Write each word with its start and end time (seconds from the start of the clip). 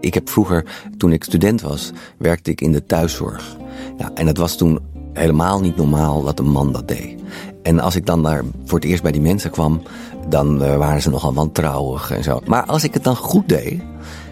Ik 0.00 0.14
heb 0.14 0.30
vroeger, 0.30 0.64
toen 0.96 1.12
ik 1.12 1.24
student 1.24 1.60
was, 1.60 1.92
werkte 2.18 2.50
ik 2.50 2.60
in 2.60 2.72
de 2.72 2.86
thuiszorg. 2.86 3.56
Nou, 3.98 4.10
en 4.14 4.26
het 4.26 4.38
was 4.38 4.56
toen 4.56 4.80
helemaal 5.12 5.60
niet 5.60 5.76
normaal 5.76 6.22
dat 6.22 6.38
een 6.38 6.50
man 6.50 6.72
dat 6.72 6.88
deed. 6.88 7.14
En 7.62 7.80
als 7.80 7.96
ik 7.96 8.06
dan 8.06 8.22
daar 8.22 8.44
voor 8.64 8.78
het 8.78 8.88
eerst 8.88 9.02
bij 9.02 9.12
die 9.12 9.20
mensen 9.20 9.50
kwam, 9.50 9.82
dan 10.28 10.62
uh, 10.62 10.76
waren 10.76 11.02
ze 11.02 11.10
nogal 11.10 11.34
wantrouwig 11.34 12.10
en 12.10 12.22
zo. 12.22 12.40
Maar 12.46 12.64
als 12.64 12.84
ik 12.84 12.94
het 12.94 13.04
dan 13.04 13.16
goed 13.16 13.48
deed, 13.48 13.80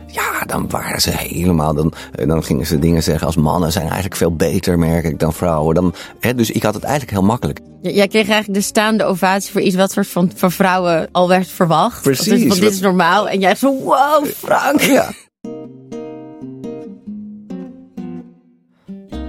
ja, 0.07 0.45
dan 0.47 0.69
waren 0.71 1.01
ze 1.01 1.11
helemaal. 1.11 1.75
Dan, 1.75 1.93
dan 2.27 2.45
gingen 2.45 2.67
ze 2.67 2.79
dingen 2.79 3.03
zeggen 3.03 3.27
als 3.27 3.37
mannen 3.37 3.73
zijn 3.73 3.85
eigenlijk 3.85 4.17
veel 4.17 4.37
beter, 4.37 4.79
merk 4.79 5.05
ik, 5.05 5.19
dan 5.19 5.33
vrouwen. 5.33 5.75
Dan, 5.75 5.95
hè, 6.21 6.35
dus 6.35 6.51
ik 6.51 6.63
had 6.63 6.75
het 6.75 6.83
eigenlijk 6.83 7.13
heel 7.13 7.27
makkelijk. 7.27 7.61
Jij 7.81 8.09
kreeg 8.09 8.29
eigenlijk 8.29 8.61
de 8.61 8.67
staande 8.67 9.05
ovatie 9.05 9.53
voor 9.53 9.61
iets 9.61 9.77
wat 9.77 9.93
voor, 9.93 10.05
van, 10.05 10.33
van 10.35 10.53
vrouwen 10.53 11.09
al 11.13 11.29
werd 11.29 11.49
verwacht. 11.49 12.03
Precies. 12.03 12.27
Dus, 12.27 12.47
want 12.47 12.61
dit 12.61 12.73
is 12.73 12.81
normaal. 12.81 13.29
En 13.29 13.41
jij 13.41 13.55
zo, 13.55 13.75
wow, 13.83 14.27
Frank. 14.27 14.81
Ja. 14.81 15.11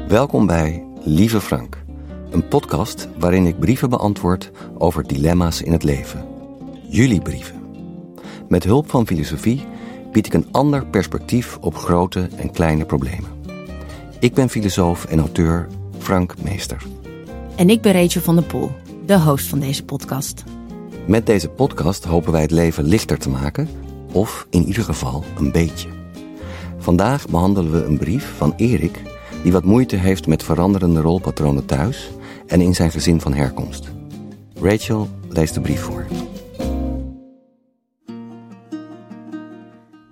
Welkom 0.08 0.46
bij 0.46 0.86
Lieve 1.04 1.42
Frank, 1.42 1.84
een 2.30 2.48
podcast 2.48 3.08
waarin 3.18 3.46
ik 3.46 3.60
brieven 3.60 3.90
beantwoord 3.90 4.52
over 4.78 5.08
dilemma's 5.08 5.62
in 5.62 5.72
het 5.72 5.84
leven. 5.84 6.26
Jullie 6.90 7.22
brieven. 7.22 7.62
Met 8.48 8.64
hulp 8.64 8.90
van 8.90 9.08
filosofie 9.08 9.66
bied 10.12 10.26
ik 10.26 10.34
een 10.34 10.48
ander 10.52 10.86
perspectief 10.86 11.58
op 11.62 11.76
grote 11.76 12.30
en 12.38 12.52
kleine 12.52 12.86
problemen. 12.86 13.30
Ik 14.20 14.34
ben 14.34 14.50
filosoof 14.50 15.06
en 15.06 15.20
auteur 15.20 15.68
Frank 15.98 16.42
Meester. 16.42 16.84
En 17.56 17.70
ik 17.70 17.82
ben 17.82 17.94
Rachel 17.94 18.22
van 18.22 18.36
der 18.36 18.46
Poel, 18.46 18.72
de 19.06 19.20
host 19.20 19.48
van 19.48 19.60
deze 19.60 19.86
podcast. 19.86 20.44
Met 21.08 21.26
deze 21.26 21.50
podcast 21.50 22.04
hopen 22.04 22.32
wij 22.32 22.42
het 22.42 22.52
leven 22.52 22.84
lichter 22.84 23.18
te 23.18 23.30
maken, 23.30 23.70
of 24.12 24.48
in 24.50 24.66
ieder 24.68 24.84
geval 24.84 25.24
een 25.38 25.52
beetje. 25.52 25.90
Vandaag 26.78 27.28
behandelen 27.28 27.72
we 27.72 27.84
een 27.84 27.98
brief 27.98 28.34
van 28.38 28.54
Erik 28.58 29.02
die 29.44 29.52
wat 29.52 29.64
moeite 29.64 29.96
heeft 29.96 30.28
met 30.28 30.44
veranderende 30.44 31.02
rolpatronen 31.02 31.66
thuis 31.66 32.10
en 32.48 32.62
in 32.62 32.76
zijn 32.76 32.92
gezin 32.92 33.22
van 33.22 33.34
herkomst. 33.34 33.92
Rachel 34.62 35.10
leest 35.30 35.54
de 35.54 35.62
brief 35.62 35.82
voor. 35.82 36.06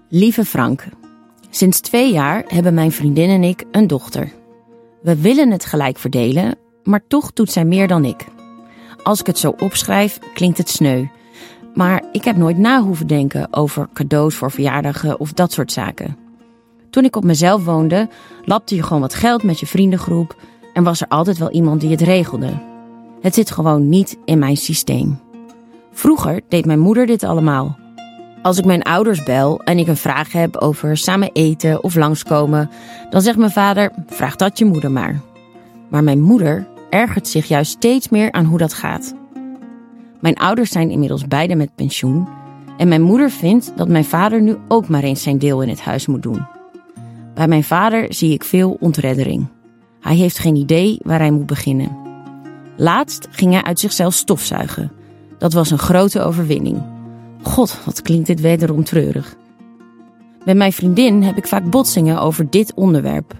Lieve 0.09 0.45
Frank, 0.45 0.85
sinds 1.49 1.79
twee 1.79 2.13
jaar 2.13 2.43
hebben 2.47 2.73
mijn 2.73 2.91
vriendin 2.91 3.29
en 3.29 3.43
ik 3.43 3.63
een 3.71 3.87
dochter. 3.87 4.31
We 5.01 5.21
willen 5.21 5.51
het 5.51 5.65
gelijk 5.65 5.97
verdelen, 5.97 6.55
maar 6.83 7.03
toch 7.07 7.33
doet 7.33 7.51
zij 7.51 7.65
meer 7.65 7.87
dan 7.87 8.05
ik. 8.05 8.25
Als 9.03 9.19
ik 9.19 9.25
het 9.25 9.37
zo 9.37 9.53
opschrijf, 9.59 10.19
klinkt 10.33 10.57
het 10.57 10.69
sneu. 10.69 11.05
Maar 11.73 12.03
ik 12.11 12.23
heb 12.23 12.35
nooit 12.35 12.57
na 12.57 12.81
hoeven 12.81 13.07
denken 13.07 13.53
over 13.53 13.89
cadeaus 13.93 14.35
voor 14.35 14.51
verjaardagen 14.51 15.19
of 15.19 15.33
dat 15.33 15.51
soort 15.51 15.71
zaken. 15.71 16.24
Toen 16.95 17.03
ik 17.03 17.15
op 17.15 17.23
mezelf 17.23 17.65
woonde, 17.65 18.09
lapte 18.43 18.75
je 18.75 18.83
gewoon 18.83 19.01
wat 19.01 19.13
geld 19.13 19.43
met 19.43 19.59
je 19.59 19.65
vriendengroep 19.65 20.35
en 20.73 20.83
was 20.83 21.01
er 21.01 21.07
altijd 21.07 21.37
wel 21.37 21.51
iemand 21.51 21.81
die 21.81 21.89
het 21.89 22.01
regelde. 22.01 22.53
Het 23.21 23.33
zit 23.33 23.51
gewoon 23.51 23.89
niet 23.89 24.17
in 24.25 24.39
mijn 24.39 24.57
systeem. 24.57 25.19
Vroeger 25.91 26.41
deed 26.49 26.65
mijn 26.65 26.79
moeder 26.79 27.05
dit 27.05 27.23
allemaal. 27.23 27.77
Als 28.41 28.57
ik 28.57 28.65
mijn 28.65 28.83
ouders 28.83 29.23
bel 29.23 29.61
en 29.63 29.77
ik 29.77 29.87
een 29.87 29.97
vraag 29.97 30.31
heb 30.31 30.57
over 30.57 30.97
samen 30.97 31.29
eten 31.33 31.83
of 31.83 31.95
langskomen, 31.95 32.69
dan 33.09 33.21
zegt 33.21 33.37
mijn 33.37 33.51
vader: 33.51 33.91
vraag 34.07 34.35
dat 34.35 34.57
je 34.57 34.65
moeder 34.65 34.91
maar. 34.91 35.21
Maar 35.89 36.03
mijn 36.03 36.21
moeder 36.21 36.67
ergert 36.89 37.27
zich 37.27 37.45
juist 37.45 37.71
steeds 37.71 38.09
meer 38.09 38.31
aan 38.31 38.45
hoe 38.45 38.57
dat 38.57 38.73
gaat. 38.73 39.13
Mijn 40.19 40.35
ouders 40.35 40.71
zijn 40.71 40.89
inmiddels 40.89 41.27
beide 41.27 41.55
met 41.55 41.75
pensioen 41.75 42.27
en 42.77 42.87
mijn 42.87 43.01
moeder 43.01 43.31
vindt 43.31 43.71
dat 43.75 43.87
mijn 43.87 44.05
vader 44.05 44.41
nu 44.41 44.57
ook 44.67 44.87
maar 44.87 45.03
eens 45.03 45.23
zijn 45.23 45.37
deel 45.37 45.61
in 45.61 45.69
het 45.69 45.81
huis 45.81 46.07
moet 46.07 46.23
doen. 46.23 46.54
Bij 47.35 47.47
mijn 47.47 47.63
vader 47.63 48.13
zie 48.13 48.33
ik 48.33 48.43
veel 48.43 48.77
ontreddering. 48.79 49.47
Hij 49.99 50.15
heeft 50.15 50.39
geen 50.39 50.55
idee 50.55 50.99
waar 51.03 51.19
hij 51.19 51.31
moet 51.31 51.45
beginnen. 51.45 51.97
Laatst 52.77 53.27
ging 53.31 53.51
hij 53.53 53.63
uit 53.63 53.79
zichzelf 53.79 54.13
stofzuigen. 54.13 54.91
Dat 55.37 55.53
was 55.53 55.71
een 55.71 55.77
grote 55.77 56.21
overwinning. 56.21 56.81
God, 57.41 57.79
wat 57.85 58.01
klinkt 58.01 58.27
dit 58.27 58.41
wederom 58.41 58.83
treurig. 58.83 59.35
Met 60.45 60.55
mijn 60.55 60.73
vriendin 60.73 61.23
heb 61.23 61.37
ik 61.37 61.47
vaak 61.47 61.69
botsingen 61.69 62.21
over 62.21 62.49
dit 62.49 62.73
onderwerp. 62.73 63.33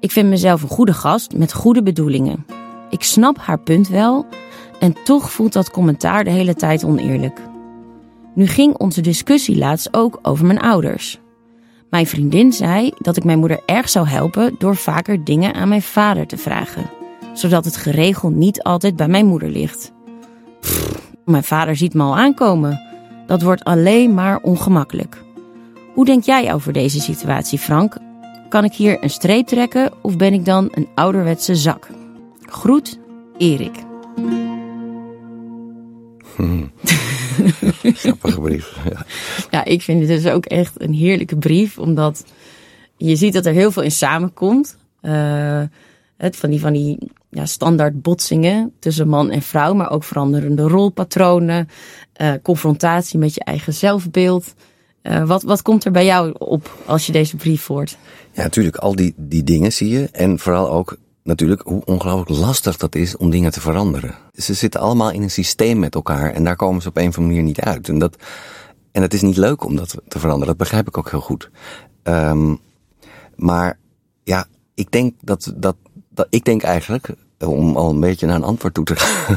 Ik 0.00 0.10
vind 0.10 0.28
mezelf 0.28 0.62
een 0.62 0.68
goede 0.68 0.92
gast 0.92 1.36
met 1.36 1.52
goede 1.52 1.82
bedoelingen. 1.82 2.46
Ik 2.90 3.02
snap 3.02 3.38
haar 3.38 3.58
punt 3.58 3.88
wel 3.88 4.26
en 4.80 4.94
toch 5.04 5.30
voelt 5.30 5.52
dat 5.52 5.70
commentaar 5.70 6.24
de 6.24 6.30
hele 6.30 6.54
tijd 6.54 6.84
oneerlijk. 6.84 7.40
Nu 8.34 8.46
ging 8.46 8.76
onze 8.76 9.00
discussie 9.00 9.58
laatst 9.58 9.94
ook 9.94 10.18
over 10.22 10.46
mijn 10.46 10.60
ouders. 10.60 11.20
Mijn 11.96 12.08
vriendin 12.08 12.52
zei 12.52 12.92
dat 12.98 13.16
ik 13.16 13.24
mijn 13.24 13.38
moeder 13.38 13.60
erg 13.66 13.88
zou 13.88 14.08
helpen 14.08 14.54
door 14.58 14.76
vaker 14.76 15.24
dingen 15.24 15.54
aan 15.54 15.68
mijn 15.68 15.82
vader 15.82 16.26
te 16.26 16.36
vragen, 16.36 16.90
zodat 17.32 17.64
het 17.64 17.76
geregeld 17.76 18.34
niet 18.34 18.62
altijd 18.62 18.96
bij 18.96 19.08
mijn 19.08 19.26
moeder 19.26 19.48
ligt. 19.48 19.92
Mijn 21.24 21.44
vader 21.44 21.76
ziet 21.76 21.94
me 21.94 22.02
al 22.02 22.16
aankomen. 22.16 22.80
Dat 23.26 23.42
wordt 23.42 23.64
alleen 23.64 24.14
maar 24.14 24.38
ongemakkelijk. 24.40 25.22
Hoe 25.94 26.04
denk 26.04 26.24
jij 26.24 26.54
over 26.54 26.72
deze 26.72 27.00
situatie, 27.00 27.58
Frank? 27.58 27.96
Kan 28.48 28.64
ik 28.64 28.72
hier 28.72 29.02
een 29.02 29.10
streep 29.10 29.46
trekken 29.46 29.92
of 30.02 30.16
ben 30.16 30.32
ik 30.32 30.44
dan 30.44 30.68
een 30.70 30.88
ouderwetse 30.94 31.54
zak? 31.54 31.88
Groet, 32.40 32.98
Erik. 33.38 33.84
Grappige 37.82 38.40
brief. 38.40 38.76
Ja. 38.90 39.06
Ja, 39.50 39.64
ik 39.64 39.82
vind 39.82 40.00
het 40.00 40.08
dus 40.08 40.32
ook 40.32 40.44
echt 40.44 40.80
een 40.80 40.92
heerlijke 40.92 41.36
brief, 41.36 41.78
omdat 41.78 42.24
je 42.96 43.16
ziet 43.16 43.32
dat 43.32 43.46
er 43.46 43.52
heel 43.52 43.70
veel 43.70 43.82
in 43.82 43.90
samenkomt. 43.90 44.76
Uh, 45.02 45.62
het 46.16 46.36
van 46.36 46.50
die, 46.50 46.60
van 46.60 46.72
die 46.72 46.98
ja, 47.30 47.46
standaard 47.46 48.02
botsingen 48.02 48.72
tussen 48.78 49.08
man 49.08 49.30
en 49.30 49.42
vrouw, 49.42 49.74
maar 49.74 49.90
ook 49.90 50.04
veranderende 50.04 50.62
rolpatronen, 50.62 51.68
uh, 52.20 52.32
confrontatie 52.42 53.18
met 53.18 53.34
je 53.34 53.44
eigen 53.44 53.74
zelfbeeld. 53.74 54.54
Uh, 55.02 55.26
wat, 55.26 55.42
wat 55.42 55.62
komt 55.62 55.84
er 55.84 55.90
bij 55.90 56.04
jou 56.04 56.34
op 56.38 56.78
als 56.86 57.06
je 57.06 57.12
deze 57.12 57.36
brief 57.36 57.66
hoort? 57.66 57.96
Ja, 58.32 58.42
natuurlijk, 58.42 58.76
al 58.76 58.94
die, 58.94 59.14
die 59.16 59.44
dingen 59.44 59.72
zie 59.72 59.88
je. 59.88 60.08
En 60.12 60.38
vooral 60.38 60.70
ook 60.70 60.98
natuurlijk 61.26 61.62
hoe 61.64 61.84
ongelooflijk 61.84 62.40
lastig 62.40 62.76
dat 62.76 62.94
is 62.94 63.16
om 63.16 63.30
dingen 63.30 63.52
te 63.52 63.60
veranderen. 63.60 64.14
Ze 64.34 64.54
zitten 64.54 64.80
allemaal 64.80 65.10
in 65.10 65.22
een 65.22 65.30
systeem 65.30 65.78
met 65.78 65.94
elkaar 65.94 66.32
en 66.32 66.44
daar 66.44 66.56
komen 66.56 66.82
ze 66.82 66.88
op 66.88 66.96
een 66.96 67.08
of 67.08 67.16
andere 67.16 67.34
manier 67.34 67.42
niet 67.42 67.60
uit. 67.60 67.88
En 67.88 67.98
dat, 67.98 68.16
En 68.92 69.02
het 69.02 69.14
is 69.14 69.22
niet 69.22 69.36
leuk 69.36 69.64
om 69.64 69.76
dat 69.76 69.94
te 70.08 70.18
veranderen. 70.18 70.46
Dat 70.46 70.56
begrijp 70.56 70.88
ik 70.88 70.98
ook 70.98 71.10
heel 71.10 71.20
goed. 71.20 71.50
Ehm, 72.02 72.54
maar 73.36 73.78
ja, 74.22 74.46
ik 74.74 74.90
denk 74.90 75.14
dat, 75.20 75.52
dat, 75.56 75.76
dat 76.08 76.26
ik 76.30 76.44
denk 76.44 76.62
eigenlijk 76.62 77.14
om 77.38 77.76
al 77.76 77.90
een 77.90 78.00
beetje 78.00 78.26
naar 78.26 78.36
een 78.36 78.44
antwoord 78.44 78.74
toe 78.74 78.84
te 78.84 78.96
gaan. 78.96 79.36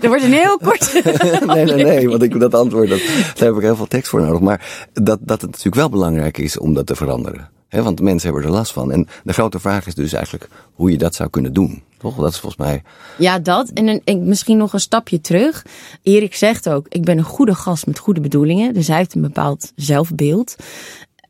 dat 0.00 0.06
wordt 0.10 0.22
een 0.22 0.32
heel 0.32 0.58
kort. 0.58 0.92
nee, 1.46 1.64
nee, 1.64 1.84
nee, 1.84 2.08
want 2.08 2.22
ik, 2.22 2.40
dat 2.40 2.54
antwoord, 2.54 2.88
dat, 2.88 3.00
daar 3.34 3.46
heb 3.46 3.54
ik 3.54 3.62
heel 3.62 3.76
veel 3.76 3.86
tekst 3.86 4.10
voor 4.10 4.20
nodig. 4.20 4.40
Maar 4.40 4.88
dat, 4.92 5.18
dat 5.22 5.40
het 5.40 5.50
natuurlijk 5.50 5.76
wel 5.76 5.88
belangrijk 5.88 6.38
is 6.38 6.58
om 6.58 6.74
dat 6.74 6.86
te 6.86 6.96
veranderen. 6.96 7.50
Want 7.82 8.00
mensen 8.00 8.32
hebben 8.32 8.48
er 8.48 8.56
last 8.56 8.72
van. 8.72 8.92
En 8.92 9.08
de 9.24 9.32
grote 9.32 9.60
vraag 9.60 9.86
is 9.86 9.94
dus 9.94 10.12
eigenlijk 10.12 10.48
hoe 10.72 10.90
je 10.90 10.98
dat 10.98 11.14
zou 11.14 11.30
kunnen 11.30 11.52
doen. 11.52 11.82
Toch? 11.98 12.16
Dat 12.16 12.32
is 12.32 12.38
volgens 12.38 12.62
mij. 12.62 12.82
Ja, 13.18 13.38
dat. 13.38 13.68
En 13.68 14.00
een, 14.04 14.28
misschien 14.28 14.56
nog 14.56 14.72
een 14.72 14.80
stapje 14.80 15.20
terug. 15.20 15.66
Erik 16.02 16.34
zegt 16.34 16.68
ook: 16.68 16.86
ik 16.88 17.04
ben 17.04 17.18
een 17.18 17.24
goede 17.24 17.54
gast 17.54 17.86
met 17.86 17.98
goede 17.98 18.20
bedoelingen. 18.20 18.74
Dus 18.74 18.86
hij 18.86 18.96
heeft 18.96 19.14
een 19.14 19.22
bepaald 19.22 19.72
zelfbeeld. 19.74 20.56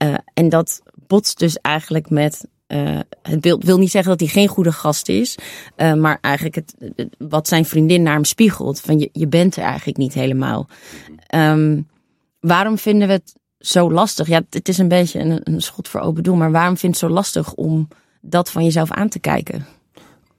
Uh, 0.03 0.15
en 0.35 0.49
dat 0.49 0.83
botst 1.07 1.39
dus 1.39 1.57
eigenlijk 1.59 2.11
met 2.11 2.47
uh, 2.69 2.99
het 3.23 3.41
beeld 3.41 3.65
wil 3.65 3.79
niet 3.79 3.91
zeggen 3.91 4.11
dat 4.11 4.21
hij 4.21 4.29
geen 4.29 4.49
goede 4.49 4.73
gast 4.73 5.09
is, 5.09 5.39
uh, 5.77 5.93
maar 5.95 6.19
eigenlijk 6.21 6.55
het, 6.55 6.75
wat 7.19 7.49
zijn 7.49 7.65
vriendin 7.65 8.03
naar 8.03 8.15
hem 8.15 8.25
spiegelt. 8.25 8.81
Van 8.81 8.99
je, 8.99 9.09
je 9.13 9.29
bent 9.29 9.57
er 9.57 9.63
eigenlijk 9.63 9.99
niet 9.99 10.15
helemaal. 10.15 10.69
Um, 11.35 11.89
waarom 12.41 12.79
vinden 12.79 13.09
we 13.09 13.15
het 13.15 13.35
zo 13.67 13.93
lastig? 13.93 14.29
Ja, 14.29 14.43
het 14.51 14.69
is 14.69 14.79
een 14.79 14.89
beetje 14.89 15.21
een, 15.21 15.41
een 15.45 15.61
schot 15.61 15.89
voor 15.89 16.01
open 16.01 16.23
doel, 16.23 16.37
maar 16.37 16.51
waarom 16.51 16.77
vind 16.77 16.81
je 16.97 17.05
het 17.05 17.11
zo 17.11 17.17
lastig 17.17 17.53
om 17.53 17.89
dat 18.21 18.51
van 18.51 18.65
jezelf 18.65 18.91
aan 18.91 19.09
te 19.09 19.19
kijken? 19.19 19.67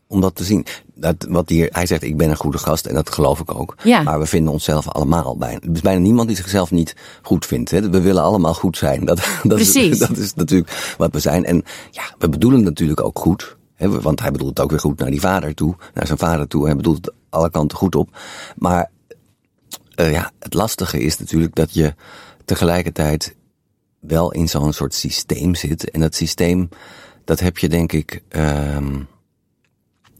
om 0.07 0.21
dat 0.21 0.35
te 0.35 0.43
zien. 0.43 0.65
Dat, 0.93 1.25
wat 1.29 1.49
hier, 1.49 1.69
hij 1.71 1.85
zegt, 1.85 2.03
ik 2.03 2.17
ben 2.17 2.29
een 2.29 2.35
goede 2.35 2.57
gast 2.57 2.85
en 2.85 2.93
dat 2.93 3.09
geloof 3.09 3.39
ik 3.39 3.55
ook. 3.55 3.75
Ja. 3.83 4.01
Maar 4.01 4.19
we 4.19 4.25
vinden 4.25 4.53
onszelf 4.53 4.89
allemaal 4.89 5.37
bijna. 5.37 5.59
Er 5.59 5.71
is 5.73 5.81
bijna 5.81 5.99
niemand 5.99 6.27
die 6.27 6.37
zichzelf 6.37 6.71
niet 6.71 6.95
goed 7.21 7.45
vindt. 7.45 7.71
Hè. 7.71 7.89
We 7.89 8.01
willen 8.01 8.23
allemaal 8.23 8.53
goed 8.53 8.77
zijn. 8.77 9.05
Dat, 9.05 9.17
dat, 9.43 9.55
Precies. 9.55 9.89
Is, 9.91 9.99
dat 9.99 10.17
is 10.17 10.33
natuurlijk 10.33 10.95
wat 10.97 11.11
we 11.11 11.19
zijn. 11.19 11.45
En 11.45 11.63
ja, 11.91 12.03
we 12.17 12.29
bedoelen 12.29 12.59
het 12.59 12.69
natuurlijk 12.69 13.03
ook 13.03 13.19
goed. 13.19 13.57
Hè, 13.75 14.01
want 14.01 14.19
hij 14.19 14.31
bedoelt 14.31 14.49
het 14.49 14.59
ook 14.59 14.69
weer 14.69 14.79
goed 14.79 14.99
naar 14.99 15.11
die 15.11 15.19
vader 15.19 15.53
toe. 15.53 15.75
Naar 15.93 16.05
zijn 16.05 16.17
vader 16.17 16.47
toe. 16.47 16.65
Hij 16.65 16.75
bedoelt 16.75 17.05
het 17.05 17.13
alle 17.29 17.49
kanten 17.49 17.77
goed 17.77 17.95
op. 17.95 18.17
Maar 18.55 18.89
uh, 19.95 20.11
ja, 20.11 20.31
het 20.39 20.53
lastige 20.53 20.99
is 20.99 21.17
natuurlijk 21.17 21.55
dat 21.55 21.73
je 21.73 21.93
tegelijkertijd 22.45 23.35
wel 23.99 24.31
in 24.31 24.49
zo'n 24.49 24.73
soort 24.73 24.93
systeem 24.93 25.55
zit. 25.55 25.91
En 25.91 25.99
dat 25.99 26.15
systeem, 26.15 26.69
dat 27.23 27.39
heb 27.39 27.57
je 27.57 27.69
denk 27.69 27.91
ik... 27.91 28.23
Um, 28.29 29.07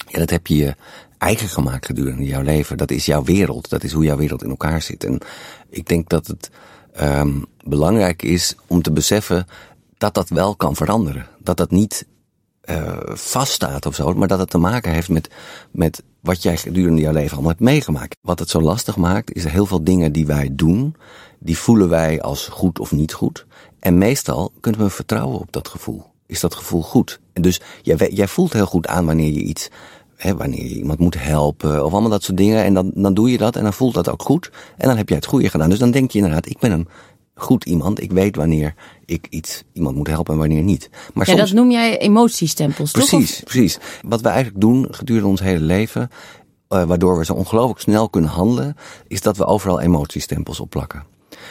ja, 0.07 0.19
dat 0.19 0.29
heb 0.29 0.47
je 0.47 0.55
je 0.55 0.75
eigen 1.17 1.47
gemaakt 1.47 1.85
gedurende 1.85 2.25
jouw 2.25 2.41
leven. 2.41 2.77
Dat 2.77 2.91
is 2.91 3.05
jouw 3.05 3.23
wereld. 3.23 3.69
Dat 3.69 3.83
is 3.83 3.91
hoe 3.91 4.03
jouw 4.03 4.17
wereld 4.17 4.43
in 4.43 4.49
elkaar 4.49 4.81
zit. 4.81 5.03
En 5.03 5.19
ik 5.69 5.87
denk 5.87 6.09
dat 6.09 6.27
het 6.27 6.49
um, 7.01 7.45
belangrijk 7.63 8.21
is 8.21 8.55
om 8.67 8.81
te 8.81 8.91
beseffen 8.91 9.47
dat 9.97 10.13
dat 10.13 10.29
wel 10.29 10.55
kan 10.55 10.75
veranderen. 10.75 11.27
Dat 11.39 11.57
dat 11.57 11.71
niet 11.71 12.05
uh, 12.69 12.97
vaststaat 13.03 13.85
of 13.85 13.95
zo, 13.95 14.13
maar 14.13 14.27
dat 14.27 14.39
het 14.39 14.49
te 14.49 14.57
maken 14.57 14.91
heeft 14.91 15.09
met, 15.09 15.29
met 15.71 16.03
wat 16.19 16.43
jij 16.43 16.57
gedurende 16.57 17.01
jouw 17.01 17.13
leven 17.13 17.31
allemaal 17.31 17.51
hebt 17.51 17.63
meegemaakt. 17.63 18.17
Wat 18.21 18.39
het 18.39 18.49
zo 18.49 18.61
lastig 18.61 18.95
maakt, 18.95 19.33
is 19.33 19.43
heel 19.43 19.65
veel 19.65 19.83
dingen 19.83 20.11
die 20.11 20.25
wij 20.25 20.49
doen, 20.51 20.95
die 21.39 21.57
voelen 21.57 21.89
wij 21.89 22.21
als 22.21 22.47
goed 22.47 22.79
of 22.79 22.91
niet 22.91 23.13
goed. 23.13 23.45
En 23.79 23.97
meestal 23.97 24.51
kunnen 24.59 24.81
we 24.81 24.89
vertrouwen 24.89 25.39
op 25.39 25.51
dat 25.51 25.67
gevoel. 25.67 26.03
Is 26.25 26.39
dat 26.39 26.55
gevoel 26.55 26.81
goed? 26.81 27.19
En 27.33 27.41
dus 27.41 27.61
jij, 27.81 28.09
jij 28.11 28.27
voelt 28.27 28.53
heel 28.53 28.65
goed 28.65 28.87
aan 28.87 29.05
wanneer 29.05 29.31
je 29.31 29.41
iets 29.41 29.69
Hè, 30.15 30.35
wanneer 30.35 30.63
je 30.63 30.75
iemand 30.75 30.99
moet 30.99 31.23
helpen 31.23 31.85
of 31.85 31.91
allemaal 31.91 32.09
dat 32.09 32.23
soort 32.23 32.37
dingen. 32.37 32.63
En 32.63 32.73
dan, 32.73 32.91
dan 32.93 33.13
doe 33.13 33.31
je 33.31 33.37
dat 33.37 33.55
en 33.55 33.63
dan 33.63 33.73
voelt 33.73 33.93
dat 33.93 34.09
ook 34.09 34.21
goed. 34.21 34.51
En 34.77 34.87
dan 34.87 34.97
heb 34.97 35.09
jij 35.09 35.17
het 35.17 35.25
goede 35.25 35.49
gedaan. 35.49 35.69
Dus 35.69 35.79
dan 35.79 35.91
denk 35.91 36.11
je 36.11 36.17
inderdaad, 36.17 36.45
ik 36.45 36.59
ben 36.59 36.71
een 36.71 36.87
goed 37.35 37.65
iemand. 37.65 38.01
Ik 38.01 38.11
weet 38.11 38.35
wanneer 38.35 38.73
ik 39.05 39.27
iets, 39.29 39.63
iemand 39.73 39.95
moet 39.95 40.07
helpen 40.07 40.33
en 40.33 40.39
wanneer 40.39 40.63
niet. 40.63 40.89
Maar 41.13 41.29
ja, 41.29 41.35
soms... 41.35 41.49
dat 41.49 41.59
noem 41.59 41.71
jij 41.71 41.97
emotiestempels, 41.97 42.91
precies, 42.91 43.35
toch? 43.35 43.43
Precies, 43.43 43.77
Wat 44.01 44.21
we 44.21 44.27
eigenlijk 44.27 44.61
doen 44.61 44.87
gedurende 44.91 45.27
ons 45.27 45.41
hele 45.41 45.65
leven, 45.65 46.09
uh, 46.69 46.83
waardoor 46.83 47.17
we 47.17 47.25
zo 47.25 47.33
ongelooflijk 47.33 47.79
snel 47.79 48.09
kunnen 48.09 48.29
handelen, 48.29 48.75
is 49.07 49.21
dat 49.21 49.37
we 49.37 49.45
overal 49.45 49.81
emotiestempels 49.81 50.59
opplakken. 50.59 51.03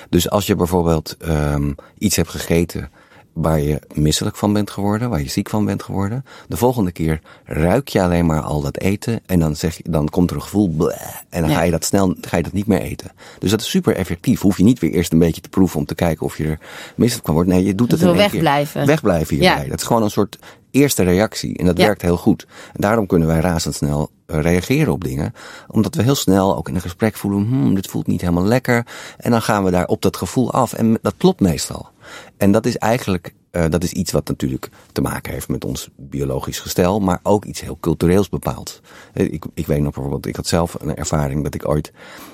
Dus 0.09 0.31
als 0.31 0.47
je 0.47 0.57
bijvoorbeeld 0.57 1.17
um, 1.29 1.75
iets 1.99 2.17
hebt 2.17 2.29
gegeten 2.29 2.91
waar 3.35 3.61
je 3.61 3.81
misselijk 3.93 4.37
van 4.37 4.53
bent 4.53 4.71
geworden, 4.71 5.11
waar 5.11 5.21
je 5.21 5.29
ziek 5.29 5.49
van 5.49 5.65
bent 5.65 5.83
geworden. 5.83 6.25
De 6.49 6.57
volgende 6.57 6.93
keer 6.93 7.21
ruik 7.45 7.89
je 7.89 8.03
alleen 8.03 8.27
maar 8.27 8.41
al 8.41 8.61
dat 8.61 8.79
eten 8.79 9.21
en 9.27 9.39
dan, 9.41 9.57
zeg 9.57 9.77
je, 9.77 9.83
dan 9.87 10.09
komt 10.09 10.31
er 10.31 10.37
een 10.37 10.43
gevoel 10.43 10.69
bleh, 10.69 11.01
en 11.29 11.41
dan 11.41 11.51
ja. 11.51 11.57
ga 11.57 11.63
je 11.63 11.71
dat 11.71 11.85
snel 11.85 12.15
ga 12.21 12.37
je 12.37 12.43
dat 12.43 12.53
niet 12.53 12.67
meer 12.67 12.81
eten. 12.81 13.11
Dus 13.39 13.51
dat 13.51 13.61
is 13.61 13.71
super 13.71 13.97
effectief. 13.97 14.41
Hoef 14.41 14.57
je 14.57 14.65
niet 14.65 14.79
weer 14.79 14.91
eerst 14.91 15.13
een 15.13 15.19
beetje 15.19 15.41
te 15.41 15.49
proeven 15.49 15.79
om 15.79 15.87
te 15.87 15.95
kijken 15.95 16.27
of 16.27 16.39
je 16.39 16.45
er 16.45 16.59
misselijk 16.95 17.27
van 17.27 17.35
wordt. 17.35 17.51
Nee, 17.51 17.65
je 17.65 17.75
doet 17.75 17.91
het 17.91 18.01
in 18.01 18.07
één 18.07 18.17
wegblijven. 18.17 18.73
keer. 18.73 18.87
Wegblijven 18.87 19.37
hierbij. 19.37 19.63
Ja. 19.63 19.69
Dat 19.69 19.81
is 19.81 19.87
gewoon 19.87 20.03
een 20.03 20.11
soort 20.11 20.39
eerste 20.71 21.03
reactie 21.03 21.59
en 21.59 21.67
dat 21.67 21.79
ja. 21.79 21.85
werkt 21.87 22.03
heel 22.03 22.17
goed. 22.17 22.47
En 22.67 22.81
daarom 22.81 23.07
kunnen 23.07 23.29
wij 23.29 23.41
razendsnel 23.41 24.11
reageren 24.27 24.93
op 24.93 25.05
dingen, 25.05 25.35
omdat 25.69 25.95
we 25.95 26.03
heel 26.03 26.15
snel 26.15 26.57
ook 26.57 26.69
in 26.69 26.75
een 26.75 26.81
gesprek 26.81 27.17
voelen, 27.17 27.47
hmm, 27.47 27.75
dit 27.75 27.87
voelt 27.87 28.07
niet 28.07 28.21
helemaal 28.21 28.45
lekker. 28.45 28.87
En 29.17 29.31
dan 29.31 29.43
gaan 29.43 29.65
we 29.65 29.71
daar 29.71 29.87
op 29.87 30.03
dat 30.03 30.17
gevoel 30.17 30.53
af 30.53 30.73
en 30.73 30.99
dat 31.03 31.15
klopt 31.17 31.41
meestal. 31.41 31.93
En 32.37 32.53
dat 32.53 32.67
is 32.67 32.77
eigenlijk, 32.77 33.35
uh, 33.53 33.65
dat 33.69 33.83
is 33.83 33.93
iets 33.93 34.13
wat 34.13 34.29
natuurlijk 34.29 34.69
te 34.93 35.01
maken 35.01 35.33
heeft 35.33 35.49
met 35.49 35.65
ons 35.65 35.89
biologisch 35.97 36.61
gestel, 36.61 37.01
maar 37.01 37.21
ook 37.23 37.45
iets 37.45 37.61
heel 37.61 37.79
cultureels 37.81 38.29
bepaald. 38.29 38.81
Ik, 39.13 39.45
ik 39.55 39.67
weet 39.67 39.81
nog 39.81 39.93
bijvoorbeeld, 39.93 40.27
ik 40.27 40.37
had 40.37 40.47
zelf 40.47 40.77
een 40.81 40.97
ervaring 40.97 41.43
dat 41.43 41.55
ik 41.55 41.69
ooit 41.69 41.93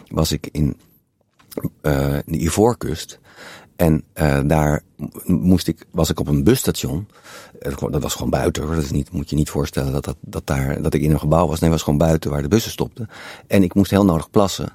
was 0.09 0.33
ik 0.33 0.49
in 0.53 0.77
uh, 1.83 2.19
de 2.27 2.39
Ivoorkust. 2.39 3.19
En 3.77 4.05
daar 4.47 4.83
moest 5.25 5.69
ik, 5.69 5.87
was 5.91 6.11
ik 6.11 6.21
op 6.21 6.29
een 6.29 6.45
busstation. 6.45 7.09
Dat 7.91 8.03
was 8.03 8.15
gewoon 8.15 8.31
buiten 8.31 8.63
hoor. 8.63 8.75
Dat 8.75 8.85
is 8.85 8.91
niet, 8.91 9.13
moet 9.13 9.31
je 9.31 9.37
niet 9.37 9.51
voorstellen 9.51 9.93
dat, 9.93 10.05
dat, 10.05 10.17
dat, 10.21 10.47
daar, 10.47 10.83
dat 10.83 10.95
ik 10.95 11.03
in 11.03 11.11
een 11.11 11.19
gebouw 11.19 11.47
was. 11.47 11.61
Nee, 11.61 11.71
was 11.71 11.83
gewoon 11.83 11.99
buiten 11.99 12.31
waar 12.31 12.43
de 12.43 12.49
bussen 12.49 12.71
stopten. 12.71 13.09
En 13.47 13.63
ik 13.63 13.75
moest 13.75 13.91
heel 13.91 14.05
nodig 14.05 14.31
plassen. 14.31 14.73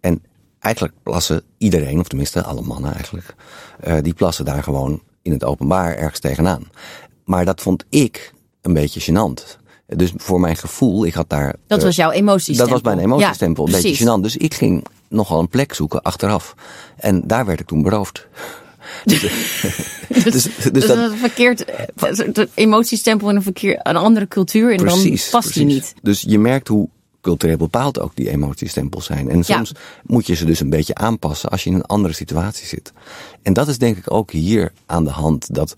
En 0.00 0.22
eigenlijk 0.60 0.94
plassen 1.02 1.42
iedereen, 1.58 2.00
of 2.00 2.08
tenminste 2.08 2.42
alle 2.42 2.62
mannen 2.62 2.94
eigenlijk, 2.94 3.34
uh, 3.86 3.96
die 4.02 4.14
plassen 4.14 4.44
daar 4.44 4.62
gewoon 4.62 5.02
in 5.22 5.32
het 5.32 5.44
openbaar 5.44 5.96
ergens 5.96 6.20
tegenaan. 6.20 6.68
Maar 7.24 7.44
dat 7.44 7.60
vond 7.60 7.84
ik 7.88 8.32
een 8.62 8.72
beetje 8.72 9.00
gênant. 9.00 9.56
Dus 9.86 10.12
voor 10.16 10.40
mijn 10.40 10.56
gevoel, 10.56 11.06
ik 11.06 11.14
had 11.14 11.28
daar. 11.28 11.54
Dat 11.66 11.78
uh, 11.78 11.84
was 11.84 11.96
jouw 11.96 12.10
emotiestempel. 12.10 12.74
Dat 12.74 12.82
was 12.82 12.94
mijn 12.94 13.06
emotiestempel. 13.06 13.68
Ja, 13.68 13.76
een 13.76 13.82
beetje 13.82 14.04
gênant. 14.04 14.22
Dus 14.22 14.36
ik 14.36 14.54
ging 14.54 14.86
nogal 15.08 15.40
een 15.40 15.48
plek 15.48 15.74
zoeken 15.74 16.02
achteraf. 16.02 16.54
En 16.96 17.26
daar 17.26 17.46
werd 17.46 17.60
ik 17.60 17.66
toen 17.66 17.82
beroofd. 17.82 18.26
dus, 19.04 19.20
dus, 20.08 20.32
dus, 20.32 20.54
dus 20.72 20.86
dat, 20.86 20.96
een 20.96 21.18
verkeerd 21.18 21.64
emotiestempel 22.54 23.30
in 23.30 23.36
een, 23.36 23.42
verkeer, 23.42 23.80
een 23.82 23.96
andere 23.96 24.28
cultuur 24.28 24.70
en 24.70 24.76
precies, 24.76 25.30
dan 25.30 25.40
past 25.40 25.52
precies. 25.52 25.54
die 25.54 25.64
niet. 25.64 25.94
Dus 26.02 26.20
je 26.20 26.38
merkt 26.38 26.68
hoe 26.68 26.88
cultureel 27.20 27.56
bepaald 27.56 28.00
ook 28.00 28.16
die 28.16 28.30
emotiestempels 28.30 29.04
zijn. 29.04 29.30
En 29.30 29.44
soms 29.44 29.70
ja. 29.74 29.80
moet 30.02 30.26
je 30.26 30.34
ze 30.34 30.44
dus 30.44 30.60
een 30.60 30.70
beetje 30.70 30.94
aanpassen 30.94 31.50
als 31.50 31.64
je 31.64 31.70
in 31.70 31.76
een 31.76 31.84
andere 31.84 32.14
situatie 32.14 32.66
zit. 32.66 32.92
En 33.42 33.52
dat 33.52 33.68
is 33.68 33.78
denk 33.78 33.96
ik 33.96 34.12
ook 34.12 34.30
hier 34.30 34.72
aan 34.86 35.04
de 35.04 35.10
hand 35.10 35.54
dat 35.54 35.76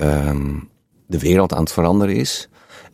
um, 0.00 0.68
de 1.06 1.18
wereld 1.18 1.54
aan 1.54 1.62
het 1.62 1.72
veranderen 1.72 2.16
is. 2.16 2.48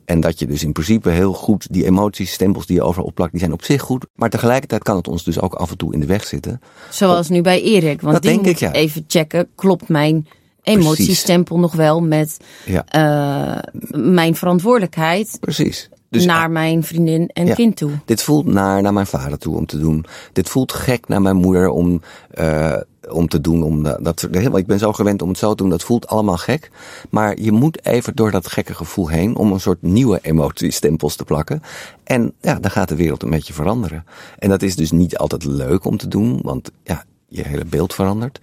En 0.05 0.21
dat 0.21 0.39
je 0.39 0.47
dus 0.47 0.63
in 0.63 0.73
principe 0.73 1.11
heel 1.11 1.33
goed 1.33 1.67
die 1.71 1.85
emotiestempels 1.85 2.67
die 2.67 2.77
je 2.77 2.83
overal 2.83 3.07
opplakt, 3.07 3.31
die 3.31 3.41
zijn 3.41 3.53
op 3.53 3.65
zich 3.65 3.83
goed. 3.83 4.07
Maar 4.15 4.31
tegelijkertijd 4.31 4.83
kan 4.83 4.97
het 4.97 5.09
ons 5.09 5.25
dus 5.25 5.41
ook 5.41 5.55
af 5.55 5.71
en 5.71 5.77
toe 5.77 5.93
in 5.93 6.01
de 6.01 6.07
weg 6.07 6.25
zitten. 6.25 6.61
Zoals 6.91 7.29
nu 7.29 7.41
bij 7.41 7.63
Erik. 7.63 8.01
Want 8.01 8.13
dat 8.13 8.23
die 8.23 8.31
denk 8.31 8.43
moet 8.43 8.53
ik, 8.53 8.59
ja. 8.59 8.73
even 8.73 9.05
checken, 9.07 9.49
klopt 9.55 9.89
mijn 9.89 10.27
emotiestempel 10.63 11.59
nog 11.59 11.73
wel 11.73 12.01
met 12.01 12.37
ja. 12.65 12.85
uh, 12.97 14.03
mijn 14.13 14.35
verantwoordelijkheid 14.35 15.37
Precies. 15.41 15.89
Dus, 16.09 16.25
naar 16.25 16.51
mijn 16.51 16.83
vriendin 16.83 17.31
en 17.33 17.47
ja, 17.47 17.55
kind 17.55 17.77
toe. 17.77 17.91
Dit 18.05 18.23
voelt 18.23 18.47
naar, 18.47 18.83
naar 18.83 18.93
mijn 18.93 19.07
vader 19.07 19.39
toe 19.39 19.57
om 19.57 19.67
te 19.67 19.79
doen. 19.79 20.05
Dit 20.33 20.49
voelt 20.49 20.73
gek 20.73 21.09
naar 21.09 21.23
mijn 21.23 21.37
moeder 21.37 21.69
om, 21.69 22.03
uh, 22.41 22.77
om 23.11 23.29
te 23.29 23.41
doen. 23.41 23.63
Om 23.63 23.83
dat, 23.83 23.99
dat, 24.03 24.29
ik 24.55 24.67
ben 24.67 24.79
zo 24.79 24.93
gewend 24.93 25.23
om 25.23 25.29
het 25.29 25.39
zo 25.39 25.51
te 25.51 25.57
doen. 25.57 25.71
Dat 25.71 25.83
voelt 25.83 26.07
allemaal 26.07 26.37
gek. 26.37 26.71
Maar 27.11 27.41
je 27.41 27.53
moet 27.53 27.87
even 27.87 28.15
door 28.15 28.31
dat 28.31 28.47
gekke 28.47 28.75
gevoel 28.75 29.09
heen 29.09 29.37
om 29.37 29.53
een 29.53 29.61
soort 29.61 29.83
nieuwe 29.83 30.19
emotiestempels 30.23 31.17
te 31.17 31.25
plakken. 31.25 31.63
En 32.05 32.33
ja, 32.41 32.55
dan 32.55 32.71
gaat 32.71 32.89
de 32.89 32.97
wereld 32.97 33.23
een 33.23 33.31
beetje 33.31 33.53
veranderen. 33.53 34.05
En 34.39 34.49
dat 34.49 34.63
is 34.63 34.77
dus 34.77 34.91
niet 34.91 35.19
altijd 35.19 35.45
leuk 35.45 35.85
om 35.85 35.97
te 35.97 36.09
doen. 36.09 36.39
Want 36.43 36.71
ja, 36.83 37.05
je 37.29 37.43
hele 37.43 37.65
beeld 37.65 37.95
verandert. 37.95 38.41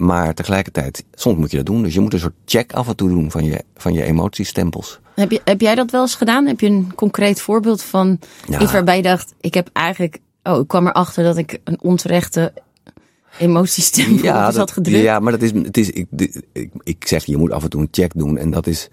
Maar 0.00 0.34
tegelijkertijd, 0.34 1.04
soms 1.14 1.38
moet 1.38 1.50
je 1.50 1.56
dat 1.56 1.66
doen. 1.66 1.82
Dus 1.82 1.94
je 1.94 2.00
moet 2.00 2.12
een 2.12 2.18
soort 2.18 2.34
check 2.44 2.72
af 2.72 2.88
en 2.88 2.96
toe 2.96 3.08
doen 3.08 3.30
van 3.30 3.44
je, 3.44 3.64
van 3.76 3.92
je 3.92 4.02
emotiestempels. 4.02 5.00
Heb, 5.14 5.30
je, 5.30 5.40
heb 5.44 5.60
jij 5.60 5.74
dat 5.74 5.90
wel 5.90 6.00
eens 6.00 6.14
gedaan? 6.14 6.46
Heb 6.46 6.60
je 6.60 6.66
een 6.66 6.92
concreet 6.94 7.40
voorbeeld 7.40 7.82
van 7.82 8.18
Ja. 8.48 8.60
iets 8.60 8.72
waarbij 8.72 8.96
je 8.96 9.02
dacht, 9.02 9.34
ik 9.40 9.54
heb 9.54 9.68
eigenlijk, 9.72 10.18
oh, 10.42 10.60
ik 10.60 10.68
kwam 10.68 10.86
erachter 10.86 11.24
dat 11.24 11.36
ik 11.36 11.58
een 11.64 11.78
onterechte 11.80 12.52
emotiestempel 13.38 14.32
had 14.32 14.70
gedrukt? 14.70 15.02
ja, 15.02 15.18
maar 15.18 15.32
dat 15.32 15.42
is, 15.42 15.52
het 15.52 15.76
is 15.76 15.90
ik, 15.90 16.06
ik, 16.52 16.70
ik 16.82 17.06
zeg, 17.06 17.24
je 17.24 17.36
moet 17.36 17.50
af 17.52 17.62
en 17.62 17.70
toe 17.70 17.80
een 17.80 17.88
check 17.90 18.12
doen. 18.14 18.38
En 18.38 18.50
dat 18.50 18.66
is, 18.66 18.88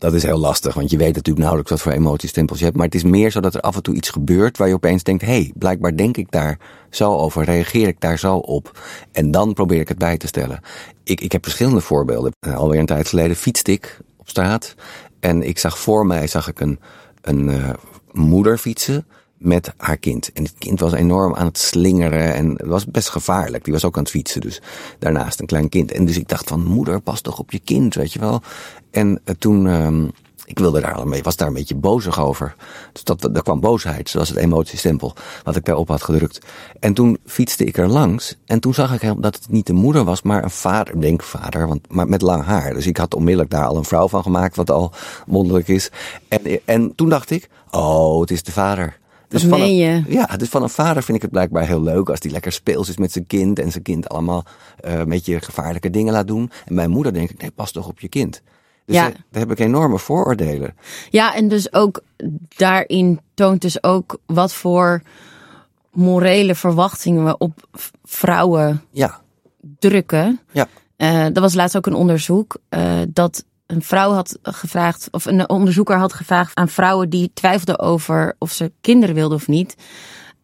dat 0.00 0.14
is 0.14 0.22
heel 0.22 0.38
lastig, 0.38 0.74
want 0.74 0.90
je 0.90 0.96
weet 0.96 1.14
natuurlijk 1.14 1.38
nauwelijks 1.38 1.70
wat 1.70 1.80
voor 1.80 1.92
emotiestempels 1.92 2.58
je 2.58 2.64
hebt. 2.64 2.76
Maar 2.76 2.86
het 2.86 2.94
is 2.94 3.02
meer 3.02 3.30
zo 3.30 3.40
dat 3.40 3.54
er 3.54 3.60
af 3.60 3.76
en 3.76 3.82
toe 3.82 3.94
iets 3.94 4.10
gebeurt 4.10 4.58
waar 4.58 4.68
je 4.68 4.74
opeens 4.74 5.02
denkt: 5.02 5.22
hé, 5.22 5.28
hey, 5.28 5.52
blijkbaar 5.54 5.96
denk 5.96 6.16
ik 6.16 6.30
daar 6.30 6.58
zo 6.90 7.16
over, 7.16 7.44
reageer 7.44 7.88
ik 7.88 8.00
daar 8.00 8.18
zo 8.18 8.36
op. 8.36 8.80
En 9.12 9.30
dan 9.30 9.52
probeer 9.52 9.80
ik 9.80 9.88
het 9.88 9.98
bij 9.98 10.16
te 10.16 10.26
stellen. 10.26 10.60
Ik, 11.04 11.20
ik 11.20 11.32
heb 11.32 11.42
verschillende 11.42 11.80
voorbeelden. 11.80 12.32
Uh, 12.46 12.56
alweer 12.56 12.80
een 12.80 12.86
tijd 12.86 13.08
geleden 13.08 13.36
fietste 13.36 13.72
ik 13.72 13.98
op 14.16 14.28
straat. 14.28 14.74
En 15.20 15.42
ik 15.42 15.58
zag 15.58 15.78
voor 15.78 16.06
mij 16.06 16.26
zag 16.26 16.48
ik 16.48 16.60
een, 16.60 16.80
een 17.20 17.48
uh, 17.48 17.70
moeder 18.12 18.58
fietsen 18.58 19.06
met 19.40 19.72
haar 19.76 19.96
kind. 19.96 20.32
En 20.32 20.42
het 20.42 20.54
kind 20.58 20.80
was 20.80 20.92
enorm 20.92 21.34
aan 21.34 21.46
het 21.46 21.58
slingeren 21.58 22.34
en 22.34 22.60
was 22.64 22.86
best 22.86 23.08
gevaarlijk. 23.08 23.64
Die 23.64 23.72
was 23.72 23.84
ook 23.84 23.96
aan 23.96 24.02
het 24.02 24.12
fietsen, 24.12 24.40
dus 24.40 24.62
daarnaast 24.98 25.40
een 25.40 25.46
klein 25.46 25.68
kind. 25.68 25.92
En 25.92 26.04
dus 26.04 26.16
ik 26.16 26.28
dacht 26.28 26.48
van, 26.48 26.64
moeder, 26.64 27.00
pas 27.00 27.20
toch 27.20 27.38
op 27.38 27.50
je 27.50 27.58
kind, 27.58 27.94
weet 27.94 28.12
je 28.12 28.18
wel. 28.18 28.42
En 28.90 29.20
uh, 29.24 29.34
toen, 29.38 29.66
uh, 29.66 30.08
ik 30.44 30.58
wilde 30.58 30.80
daar 30.80 30.94
al 30.94 31.04
mee, 31.04 31.22
was 31.22 31.36
daar 31.36 31.48
een 31.48 31.54
beetje 31.54 31.74
bozig 31.74 32.20
over. 32.20 32.54
Dus 32.92 33.04
dat, 33.04 33.20
dat 33.20 33.42
kwam 33.42 33.60
boosheid, 33.60 34.10
zoals 34.10 34.28
het 34.28 34.38
emotiestempel, 34.38 35.14
wat 35.44 35.56
ik 35.56 35.64
daarop 35.64 35.88
had 35.88 36.02
gedrukt. 36.02 36.38
En 36.80 36.94
toen 36.94 37.18
fietste 37.26 37.64
ik 37.64 37.76
er 37.76 37.88
langs 37.88 38.36
en 38.46 38.60
toen 38.60 38.74
zag 38.74 39.02
ik 39.02 39.22
dat 39.22 39.34
het 39.34 39.48
niet 39.48 39.66
de 39.66 39.72
moeder 39.72 40.04
was, 40.04 40.22
maar 40.22 40.42
een 40.42 40.50
vader, 40.50 41.00
denk 41.00 41.22
vader, 41.22 41.68
want, 41.68 41.80
maar 41.88 42.08
met 42.08 42.22
lang 42.22 42.44
haar. 42.44 42.74
Dus 42.74 42.86
ik 42.86 42.96
had 42.96 43.14
onmiddellijk 43.14 43.50
daar 43.50 43.66
al 43.66 43.76
een 43.76 43.84
vrouw 43.84 44.08
van 44.08 44.22
gemaakt, 44.22 44.56
wat 44.56 44.70
al 44.70 44.92
wonderlijk 45.26 45.68
is. 45.68 45.90
En, 46.28 46.60
en 46.64 46.94
toen 46.94 47.08
dacht 47.08 47.30
ik, 47.30 47.48
oh, 47.70 48.20
het 48.20 48.30
is 48.30 48.42
de 48.42 48.52
vader. 48.52 48.99
Dus 49.30 49.44
van 49.44 49.60
een? 49.60 50.04
Ja, 50.08 50.26
dus 50.26 50.48
van 50.48 50.62
een 50.62 50.68
vader 50.68 51.02
vind 51.02 51.16
ik 51.16 51.22
het 51.22 51.30
blijkbaar 51.30 51.66
heel 51.66 51.82
leuk 51.82 52.08
als 52.08 52.20
die 52.20 52.30
lekker 52.30 52.52
speels 52.52 52.88
is 52.88 52.96
met 52.96 53.12
zijn 53.12 53.26
kind 53.26 53.58
en 53.58 53.70
zijn 53.70 53.82
kind 53.82 54.08
allemaal 54.08 54.44
uh, 54.84 54.98
een 54.98 55.08
beetje 55.08 55.40
gevaarlijke 55.40 55.90
dingen 55.90 56.12
laat 56.12 56.26
doen. 56.26 56.50
En 56.64 56.74
mijn 56.74 56.90
moeder 56.90 57.12
denk 57.12 57.30
ik, 57.30 57.40
nee, 57.40 57.50
pas 57.50 57.72
toch 57.72 57.88
op 57.88 58.00
je 58.00 58.08
kind. 58.08 58.42
Dus 58.84 58.96
ja. 58.96 59.02
daar, 59.30 59.40
heb 59.40 59.50
ik 59.50 59.58
enorme 59.58 59.98
vooroordelen. 59.98 60.76
Ja, 61.10 61.34
en 61.34 61.48
dus 61.48 61.72
ook 61.72 62.02
daarin 62.56 63.20
toont 63.34 63.60
dus 63.60 63.82
ook 63.82 64.18
wat 64.26 64.52
voor 64.52 65.02
morele 65.92 66.54
verwachtingen 66.54 67.24
we 67.24 67.38
op 67.38 67.66
vrouwen 68.04 68.82
ja. 68.90 69.20
drukken. 69.78 70.40
Ja. 70.52 70.68
Uh, 70.96 71.24
er 71.24 71.40
was 71.40 71.54
laatst 71.54 71.76
ook 71.76 71.86
een 71.86 71.94
onderzoek 71.94 72.56
uh, 72.70 73.00
dat 73.08 73.44
een 73.70 73.82
vrouw 73.82 74.12
had 74.12 74.38
gevraagd, 74.42 75.08
of 75.10 75.24
een 75.24 75.48
onderzoeker 75.48 75.96
had 75.98 76.12
gevraagd 76.12 76.54
aan 76.54 76.68
vrouwen 76.68 77.10
die 77.10 77.30
twijfelden 77.34 77.78
over 77.78 78.34
of 78.38 78.52
ze 78.52 78.72
kinderen 78.80 79.14
wilden 79.14 79.36
of 79.36 79.48
niet, 79.48 79.76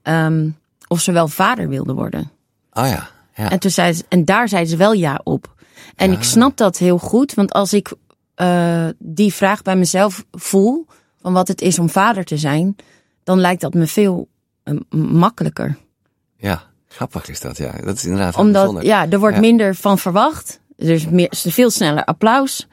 um, 0.03 0.59
of 0.89 1.01
ze 1.01 1.13
wel 1.13 1.29
vader 1.29 1.69
wilden 1.69 1.95
worden. 1.95 2.31
Oh 2.73 2.89
ja. 2.89 3.09
ja. 3.35 3.51
En, 3.51 3.59
toen 3.59 3.71
zei 3.71 3.93
ze, 3.93 4.05
en 4.09 4.25
daar 4.25 4.49
zeiden 4.49 4.71
ze 4.71 4.77
wel 4.77 4.93
ja 4.93 5.21
op. 5.25 5.55
En 5.97 6.11
ja. 6.11 6.17
ik 6.17 6.23
snap 6.23 6.57
dat 6.57 6.79
heel 6.79 6.99
goed, 6.99 7.35
want 7.35 7.53
als 7.53 7.73
ik 7.73 7.93
uh, 8.37 8.87
die 8.99 9.33
vraag 9.35 9.63
bij 9.63 9.77
mezelf 9.77 10.25
voel, 10.31 10.87
van 11.21 11.33
wat 11.33 11.49
het 11.49 11.61
is 11.61 11.79
om 11.79 11.91
vader 11.91 12.25
te 12.25 12.37
zijn, 12.37 12.77
dan 13.25 13.41
lijkt 13.41 13.61
dat 13.61 13.75
me 13.75 13.87
veel 13.87 14.29
uh, 14.65 14.81
makkelijker. 15.01 15.77
Ja, 16.37 16.63
grappig 16.89 17.29
is 17.29 17.41
dat, 17.41 17.57
ja. 17.57 17.73
Dat 17.85 17.97
is 17.97 18.05
inderdaad 18.05 18.37
Omdat, 18.37 18.83
ja, 18.83 19.11
er 19.11 19.19
wordt 19.19 19.35
ja. 19.35 19.41
minder 19.41 19.75
van 19.75 19.99
verwacht. 19.99 20.61
Er 20.77 20.91
is 20.91 21.09
meer, 21.09 21.29
veel 21.31 21.71
sneller 21.71 22.05
applaus. 22.05 22.67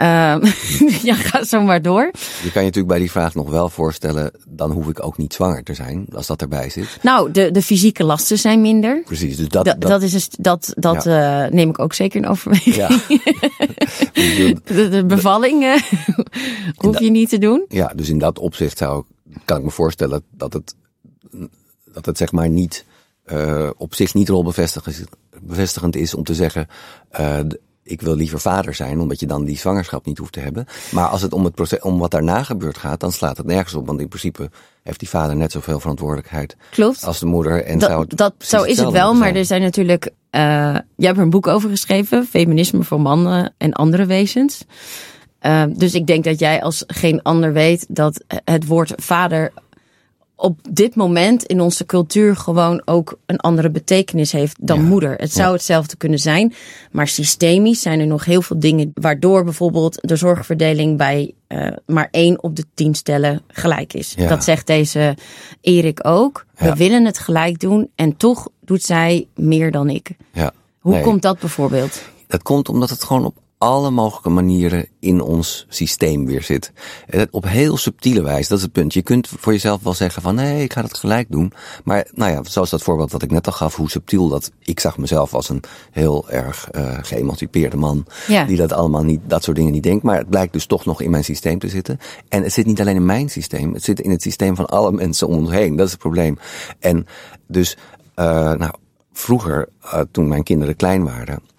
Uh, 0.00 0.06
ja, 1.02 1.14
ga 1.14 1.44
zo 1.44 1.62
maar 1.62 1.82
door. 1.82 2.10
Je 2.42 2.50
kan 2.52 2.62
je 2.62 2.66
natuurlijk 2.66 2.86
bij 2.86 2.98
die 2.98 3.10
vraag 3.10 3.34
nog 3.34 3.50
wel 3.50 3.68
voorstellen, 3.68 4.30
dan 4.48 4.70
hoef 4.70 4.88
ik 4.88 5.04
ook 5.04 5.16
niet 5.16 5.34
zwanger 5.34 5.62
te 5.62 5.74
zijn, 5.74 6.06
als 6.12 6.26
dat 6.26 6.40
erbij 6.40 6.70
zit. 6.70 6.98
Nou, 7.02 7.30
de, 7.30 7.50
de 7.50 7.62
fysieke 7.62 8.04
lasten 8.04 8.38
zijn 8.38 8.60
minder. 8.60 9.02
Precies, 9.02 9.36
dus 9.36 9.48
dat, 9.48 9.64
dat, 9.64 9.80
dat, 9.80 9.90
dat 9.90 10.02
is 10.02 10.12
dus, 10.12 10.28
dat, 10.38 10.72
dat 10.76 11.04
ja. 11.04 11.46
uh, 11.46 11.52
neem 11.52 11.68
ik 11.68 11.78
ook 11.78 11.92
zeker 11.92 12.22
in 12.22 12.28
overweging. 12.28 12.74
Ja. 12.74 12.88
de, 14.64 14.88
de, 14.88 15.04
bevalling 15.06 15.62
uh, 15.62 15.76
hoef 16.84 16.98
je 16.98 17.10
niet 17.10 17.28
te 17.28 17.38
doen. 17.38 17.64
Ja, 17.68 17.92
dus 17.94 18.08
in 18.08 18.18
dat 18.18 18.38
opzicht 18.38 18.78
zou, 18.78 19.04
kan 19.44 19.58
ik 19.58 19.64
me 19.64 19.70
voorstellen 19.70 20.22
dat 20.30 20.52
het, 20.52 20.74
dat 21.92 22.06
het 22.06 22.18
zeg 22.18 22.32
maar 22.32 22.48
niet, 22.48 22.84
uh, 23.32 23.70
op 23.76 23.94
zich 23.94 24.14
niet 24.14 24.28
rolbevestigend 24.28 25.96
is 25.96 26.14
om 26.14 26.24
te 26.24 26.34
zeggen, 26.34 26.68
ik 27.82 28.00
wil 28.00 28.14
liever 28.14 28.40
vader 28.40 28.74
zijn, 28.74 29.00
omdat 29.00 29.20
je 29.20 29.26
dan 29.26 29.44
die 29.44 29.58
zwangerschap 29.58 30.06
niet 30.06 30.18
hoeft 30.18 30.32
te 30.32 30.40
hebben. 30.40 30.66
Maar 30.90 31.06
als 31.06 31.22
het 31.22 31.32
om, 31.32 31.44
het 31.44 31.54
proces, 31.54 31.80
om 31.80 31.98
wat 31.98 32.10
daarna 32.10 32.42
gebeurd 32.42 32.78
gaat, 32.78 33.00
dan 33.00 33.12
slaat 33.12 33.36
het 33.36 33.46
nergens 33.46 33.74
op. 33.74 33.86
Want 33.86 34.00
in 34.00 34.08
principe 34.08 34.50
heeft 34.82 34.98
die 34.98 35.08
vader 35.08 35.36
net 35.36 35.52
zoveel 35.52 35.80
verantwoordelijkheid 35.80 36.56
Klopt. 36.70 37.04
als 37.04 37.18
de 37.18 37.26
moeder. 37.26 37.64
En 37.64 37.78
dat, 37.78 37.90
zou 37.90 38.06
dat 38.08 38.34
zo 38.38 38.62
is 38.62 38.78
het 38.78 38.90
wel, 38.90 39.14
maar 39.14 39.34
er 39.34 39.44
zijn 39.44 39.62
natuurlijk. 39.62 40.04
Uh, 40.04 40.10
jij 40.40 40.82
hebt 40.96 41.16
er 41.16 41.22
een 41.22 41.30
boek 41.30 41.46
over 41.46 41.70
geschreven: 41.70 42.26
Feminisme 42.26 42.82
voor 42.82 43.00
mannen 43.00 43.54
en 43.56 43.72
andere 43.72 44.06
wezens. 44.06 44.64
Uh, 45.42 45.62
dus 45.68 45.94
ik 45.94 46.06
denk 46.06 46.24
dat 46.24 46.38
jij 46.38 46.62
als 46.62 46.84
geen 46.86 47.22
ander 47.22 47.52
weet 47.52 47.86
dat 47.88 48.24
het 48.44 48.66
woord 48.66 48.92
vader 48.96 49.52
op 50.40 50.58
dit 50.70 50.94
moment 50.94 51.44
in 51.44 51.60
onze 51.60 51.86
cultuur 51.86 52.36
gewoon 52.36 52.82
ook 52.84 53.18
een 53.26 53.38
andere 53.38 53.70
betekenis 53.70 54.32
heeft 54.32 54.56
dan 54.60 54.80
ja. 54.80 54.86
moeder. 54.86 55.14
Het 55.16 55.32
zou 55.32 55.48
ja. 55.48 55.52
hetzelfde 55.52 55.96
kunnen 55.96 56.18
zijn, 56.18 56.54
maar 56.90 57.08
systemisch 57.08 57.80
zijn 57.80 58.00
er 58.00 58.06
nog 58.06 58.24
heel 58.24 58.42
veel 58.42 58.58
dingen 58.58 58.90
waardoor 58.94 59.44
bijvoorbeeld 59.44 59.98
de 60.00 60.16
zorgverdeling 60.16 60.96
bij 60.96 61.34
uh, 61.48 61.66
maar 61.86 62.08
één 62.10 62.42
op 62.42 62.56
de 62.56 62.64
tien 62.74 62.94
stellen 62.94 63.42
gelijk 63.48 63.92
is. 63.92 64.14
Ja. 64.16 64.28
Dat 64.28 64.44
zegt 64.44 64.66
deze 64.66 65.16
Erik 65.60 66.06
ook. 66.06 66.46
We 66.56 66.74
willen 66.74 67.04
het 67.04 67.18
gelijk 67.18 67.60
doen 67.60 67.90
en 67.94 68.16
toch 68.16 68.48
doet 68.60 68.82
zij 68.82 69.26
meer 69.34 69.70
dan 69.70 69.88
ik. 69.88 70.10
Hoe 70.78 70.92
nee. 70.92 71.02
komt 71.02 71.22
dat 71.22 71.38
bijvoorbeeld? 71.38 72.02
Dat 72.26 72.42
komt 72.42 72.68
omdat 72.68 72.90
het 72.90 73.04
gewoon 73.04 73.24
op 73.24 73.36
alle 73.60 73.90
mogelijke 73.90 74.28
manieren 74.28 74.88
in 75.00 75.20
ons 75.20 75.66
systeem 75.68 76.26
weer 76.26 76.42
zit. 76.42 76.72
Op 77.30 77.44
heel 77.44 77.76
subtiele 77.76 78.22
wijze, 78.22 78.48
dat 78.48 78.58
is 78.58 78.64
het 78.64 78.72
punt. 78.72 78.94
Je 78.94 79.02
kunt 79.02 79.28
voor 79.28 79.52
jezelf 79.52 79.82
wel 79.82 79.94
zeggen 79.94 80.22
van 80.22 80.34
nee, 80.34 80.62
ik 80.62 80.72
ga 80.72 80.82
het 80.82 80.98
gelijk 80.98 81.26
doen. 81.30 81.52
Maar 81.84 82.06
nou 82.14 82.32
ja, 82.32 82.42
zoals 82.42 82.70
dat 82.70 82.82
voorbeeld 82.82 83.12
wat 83.12 83.22
ik 83.22 83.30
net 83.30 83.46
al 83.46 83.52
gaf, 83.52 83.76
hoe 83.76 83.90
subtiel 83.90 84.28
dat. 84.28 84.50
Ik 84.58 84.80
zag 84.80 84.98
mezelf 84.98 85.34
als 85.34 85.48
een 85.48 85.62
heel 85.90 86.30
erg 86.30 86.68
uh, 86.72 86.98
geëmancipeerde 87.02 87.76
man. 87.76 88.06
Ja. 88.26 88.44
Die 88.44 88.56
dat 88.56 88.72
allemaal 88.72 89.04
niet, 89.04 89.20
dat 89.26 89.44
soort 89.44 89.56
dingen 89.56 89.72
niet 89.72 89.82
denkt. 89.82 90.02
Maar 90.02 90.18
het 90.18 90.30
blijkt 90.30 90.52
dus 90.52 90.66
toch 90.66 90.84
nog 90.84 91.00
in 91.00 91.10
mijn 91.10 91.24
systeem 91.24 91.58
te 91.58 91.68
zitten. 91.68 91.98
En 92.28 92.42
het 92.42 92.52
zit 92.52 92.66
niet 92.66 92.80
alleen 92.80 92.96
in 92.96 93.06
mijn 93.06 93.28
systeem, 93.28 93.74
het 93.74 93.84
zit 93.84 94.00
in 94.00 94.10
het 94.10 94.22
systeem 94.22 94.56
van 94.56 94.66
alle 94.66 94.92
mensen 94.92 95.28
om 95.28 95.34
ons 95.34 95.50
heen. 95.50 95.76
Dat 95.76 95.86
is 95.86 95.92
het 95.92 96.00
probleem. 96.00 96.38
En 96.78 97.06
dus, 97.46 97.76
uh, 98.16 98.52
nou, 98.52 98.72
vroeger, 99.12 99.68
uh, 99.84 100.00
toen 100.10 100.28
mijn 100.28 100.42
kinderen 100.42 100.76
klein 100.76 101.04
waren 101.04 101.50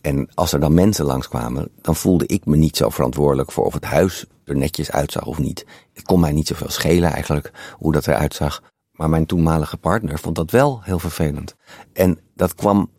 en 0.00 0.28
als 0.34 0.52
er 0.52 0.60
dan 0.60 0.74
mensen 0.74 1.04
langskwamen, 1.04 1.68
dan 1.80 1.96
voelde 1.96 2.26
ik 2.26 2.46
me 2.46 2.56
niet 2.56 2.76
zo 2.76 2.88
verantwoordelijk 2.88 3.52
voor 3.52 3.64
of 3.64 3.74
het 3.74 3.84
huis 3.84 4.26
er 4.44 4.56
netjes 4.56 4.90
uitzag 4.90 5.26
of 5.26 5.38
niet. 5.38 5.66
Het 5.92 6.04
kon 6.04 6.20
mij 6.20 6.32
niet 6.32 6.46
zoveel 6.46 6.70
schelen 6.70 7.12
eigenlijk 7.12 7.52
hoe 7.76 7.92
dat 7.92 8.06
eruit 8.06 8.34
zag. 8.34 8.62
Maar 8.92 9.08
mijn 9.08 9.26
toenmalige 9.26 9.76
partner 9.76 10.18
vond 10.18 10.36
dat 10.36 10.50
wel 10.50 10.80
heel 10.82 10.98
vervelend. 10.98 11.54
En 11.92 12.18
dat 12.34 12.54
kwam 12.54 12.90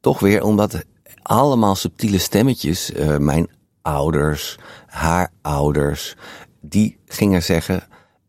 toch 0.00 0.20
weer 0.20 0.42
omdat 0.42 0.84
allemaal 1.22 1.74
subtiele 1.74 2.18
stemmetjes, 2.18 2.90
uh, 2.90 3.16
mijn 3.16 3.50
ouders, 3.82 4.58
haar 4.86 5.32
ouders, 5.42 6.16
die 6.60 6.98
gingen 7.06 7.42
zeggen, 7.42 7.82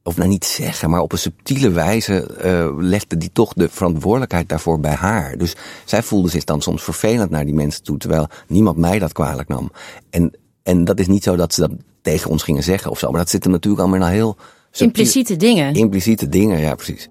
of 0.03 0.17
nou 0.17 0.29
niet 0.29 0.45
zeggen, 0.45 0.89
maar 0.89 1.01
op 1.01 1.11
een 1.11 1.17
subtiele 1.17 1.71
wijze 1.71 2.37
uh, 2.43 2.77
legde 2.77 3.17
die 3.17 3.29
toch 3.33 3.53
de 3.53 3.69
verantwoordelijkheid 3.69 4.49
daarvoor 4.49 4.79
bij 4.79 4.93
haar. 4.93 5.37
Dus 5.37 5.55
zij 5.85 6.03
voelde 6.03 6.29
zich 6.29 6.43
dan 6.43 6.61
soms 6.61 6.83
vervelend 6.83 7.29
naar 7.29 7.45
die 7.45 7.53
mensen 7.53 7.83
toe, 7.83 7.97
terwijl 7.97 8.27
niemand 8.47 8.77
mij 8.77 8.99
dat 8.99 9.11
kwalijk 9.11 9.47
nam. 9.47 9.71
En, 10.09 10.33
en 10.63 10.83
dat 10.83 10.99
is 10.99 11.07
niet 11.07 11.23
zo 11.23 11.35
dat 11.35 11.53
ze 11.53 11.59
dat 11.59 11.71
tegen 12.01 12.29
ons 12.29 12.43
gingen 12.43 12.63
zeggen 12.63 12.91
of 12.91 12.99
zo, 12.99 13.09
maar 13.09 13.19
dat 13.19 13.29
zit 13.29 13.45
natuurlijk 13.45 13.81
allemaal 13.81 13.99
naar 13.99 14.11
heel. 14.11 14.35
Subtiel, 14.71 14.87
impliciete 14.87 15.35
dingen. 15.35 15.73
Impliciete 15.73 16.29
dingen, 16.29 16.59
ja, 16.59 16.75
precies. 16.75 17.09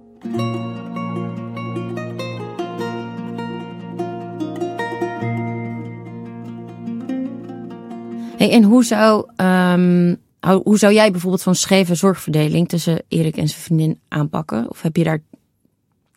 Hey, 8.36 8.50
en 8.50 8.62
hoe 8.62 8.84
zou 8.84 9.30
um, 9.36 10.20
hoe 10.50 10.78
zou 10.78 10.92
jij 10.92 11.10
bijvoorbeeld 11.10 11.42
van 11.42 11.54
scheve 11.54 11.94
zorgverdeling 11.94 12.68
tussen 12.68 13.02
Erik 13.08 13.36
en 13.36 13.48
zijn 13.48 13.60
vriendin 13.60 14.00
aanpakken? 14.08 14.70
Of 14.70 14.82
heb 14.82 14.96
je 14.96 15.04
daar 15.04 15.22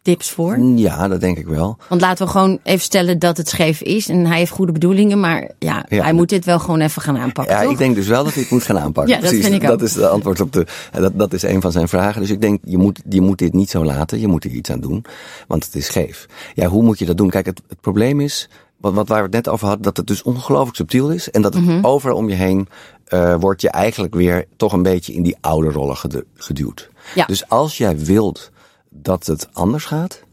tips 0.02 0.30
voor? 0.32 0.60
Ja, 0.60 1.08
dat 1.08 1.20
denk 1.22 1.38
ik 1.38 1.48
wel. 1.48 1.78
Want 1.90 2.02
laten 2.02 2.26
we 2.26 2.32
gewoon 2.32 2.60
even 2.64 2.82
stellen 2.84 3.20
dat 3.20 3.38
het 3.38 3.50
scheef 3.50 3.82
is 3.82 4.10
en 4.10 4.26
hij 4.26 4.38
heeft 4.38 4.52
goede 4.52 4.72
bedoelingen, 4.72 5.20
maar 5.20 5.52
ja, 5.60 5.86
ja. 5.90 6.04
hij 6.04 6.14
moet 6.14 6.30
dit 6.30 6.46
wel 6.46 6.60
gewoon 6.60 6.80
even 6.82 7.02
gaan 7.02 7.18
aanpakken. 7.18 7.56
Ja, 7.56 7.62
toch? 7.62 7.72
ik 7.72 7.78
denk 7.78 7.96
dus 7.96 8.08
wel 8.08 8.24
dat 8.24 8.34
hij 8.34 8.42
het 8.42 8.52
moet 8.52 8.64
gaan 8.64 8.80
aanpakken. 8.80 9.14
ja, 9.16 9.20
dat 9.20 9.30
Precies. 9.30 9.46
vind 9.48 9.62
ik 9.62 9.68
dat 9.68 9.80
ook. 9.80 9.88
is 9.88 9.94
de 9.94 10.08
antwoord 10.08 10.42
op 10.42 10.52
de. 10.54 10.66
Dat, 10.92 11.18
dat 11.20 11.34
is 11.34 11.44
een 11.44 11.62
van 11.62 11.72
zijn 11.72 11.88
vragen. 11.88 12.22
Dus 12.22 12.30
ik 12.30 12.42
denk, 12.42 12.60
je 12.64 12.78
moet, 12.78 13.02
je 13.10 13.22
moet 13.22 13.38
dit 13.38 13.54
niet 13.54 13.70
zo 13.70 13.84
laten. 13.86 14.20
Je 14.20 14.28
moet 14.28 14.44
er 14.44 14.52
iets 14.52 14.70
aan 14.72 14.80
doen, 14.80 15.06
want 15.48 15.66
het 15.66 15.76
is 15.76 15.86
scheef. 15.86 16.26
Ja, 16.54 16.68
hoe 16.68 16.84
moet 16.84 17.00
je 17.00 17.06
dat 17.06 17.18
doen? 17.18 17.30
Kijk, 17.30 17.46
het, 17.46 17.62
het 17.68 17.82
probleem 17.82 18.20
is. 18.22 18.50
Wat, 18.78 18.94
wat 18.94 19.08
waar 19.08 19.18
we 19.18 19.24
het 19.24 19.34
net 19.34 19.50
over 19.50 19.68
hadden, 19.68 19.84
dat 19.84 19.98
het 19.98 20.08
dus 20.08 20.24
ongelooflijk 20.24 20.76
subtiel 20.76 21.10
is. 21.12 21.32
En 21.32 21.42
dat 21.42 21.54
het 21.54 21.64
Mhm. 21.66 21.86
overal 21.86 22.18
om 22.18 22.30
je 22.30 22.36
heen 22.36 22.68
uh, 23.14 23.36
word 23.40 23.62
je 23.62 23.70
eigenlijk 23.70 24.14
weer 24.14 24.46
toch 24.56 24.74
een 24.74 24.84
beetje 24.84 25.14
in 25.14 25.24
die 25.24 25.38
oude 25.42 25.70
rollen 25.70 25.98
geduwd. 26.36 26.90
Ja. 27.16 27.26
Dus 27.26 27.50
als 27.50 27.78
jij 27.78 27.98
wilt 27.98 28.52
dat 28.90 29.26
het 29.26 29.48
anders 29.54 29.86
gaat, 29.86 30.24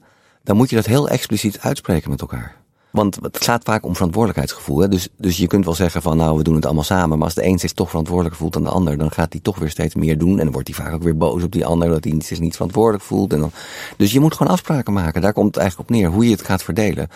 dan 0.43 0.57
moet 0.57 0.71
je 0.71 0.77
dat 0.77 0.87
heel 0.87 1.09
expliciet 1.09 1.61
uitspreken 1.61 2.11
met 2.11 2.21
elkaar. 2.21 2.61
Want 2.93 3.19
het 3.23 3.45
gaat 3.45 3.65
vaak 3.65 3.85
om 3.85 3.95
verantwoordelijkheidsgevoel. 3.95 4.79
Hè? 4.79 4.89
Dus, 4.89 5.09
dus 5.17 5.37
je 5.37 5.47
kunt 5.47 5.65
wel 5.65 5.75
zeggen 5.75 6.03
van 6.03 6.17
nou, 6.17 6.37
we 6.37 6.43
doen 6.43 6.55
het 6.55 6.65
allemaal 6.65 6.85
samen. 6.85 7.19
Maar 7.19 7.27
als 7.27 7.35
de 7.35 7.45
een 7.45 7.59
zich 7.59 7.73
toch 7.73 7.89
verantwoordelijk 7.89 8.37
voelt 8.37 8.53
dan 8.53 8.63
de 8.63 8.69
ander, 8.69 8.99
dan 8.99 9.11
gaat 9.11 9.33
hij 9.33 9.41
toch 9.41 9.59
weer 9.59 9.71
steeds 9.71 9.95
meer 9.95 10.19
doen. 10.19 10.39
En 10.39 10.45
dan 10.45 10.53
wordt 10.53 10.69
hij 10.69 10.85
vaak 10.85 10.95
ook 10.95 11.03
weer 11.03 11.17
boos 11.17 11.43
op 11.43 11.53
die 11.53 11.67
ander, 11.67 11.89
dat 11.89 12.05
hij 12.05 12.15
zich 12.19 12.41
niet 12.41 12.55
verantwoordelijk 12.55 13.05
voelt. 13.05 13.33
En 13.33 13.41
dan, 13.41 13.51
dus 13.97 14.13
je 14.13 14.21
moet 14.21 14.35
gewoon 14.35 14.53
afspraken 14.53 14.93
maken. 14.93 15.21
Daar 15.21 15.33
komt 15.33 15.47
het 15.47 15.57
eigenlijk 15.57 15.91
op 15.91 15.97
neer, 15.97 16.09
hoe 16.09 16.25
je 16.25 16.31
het 16.31 16.43
gaat 16.43 16.63
verdelen. 16.63 17.09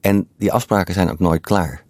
En 0.00 0.28
die 0.38 0.52
afspraken 0.52 0.94
zijn 0.94 1.10
ook 1.10 1.18
nooit 1.18 1.40
klaar. 1.40 1.84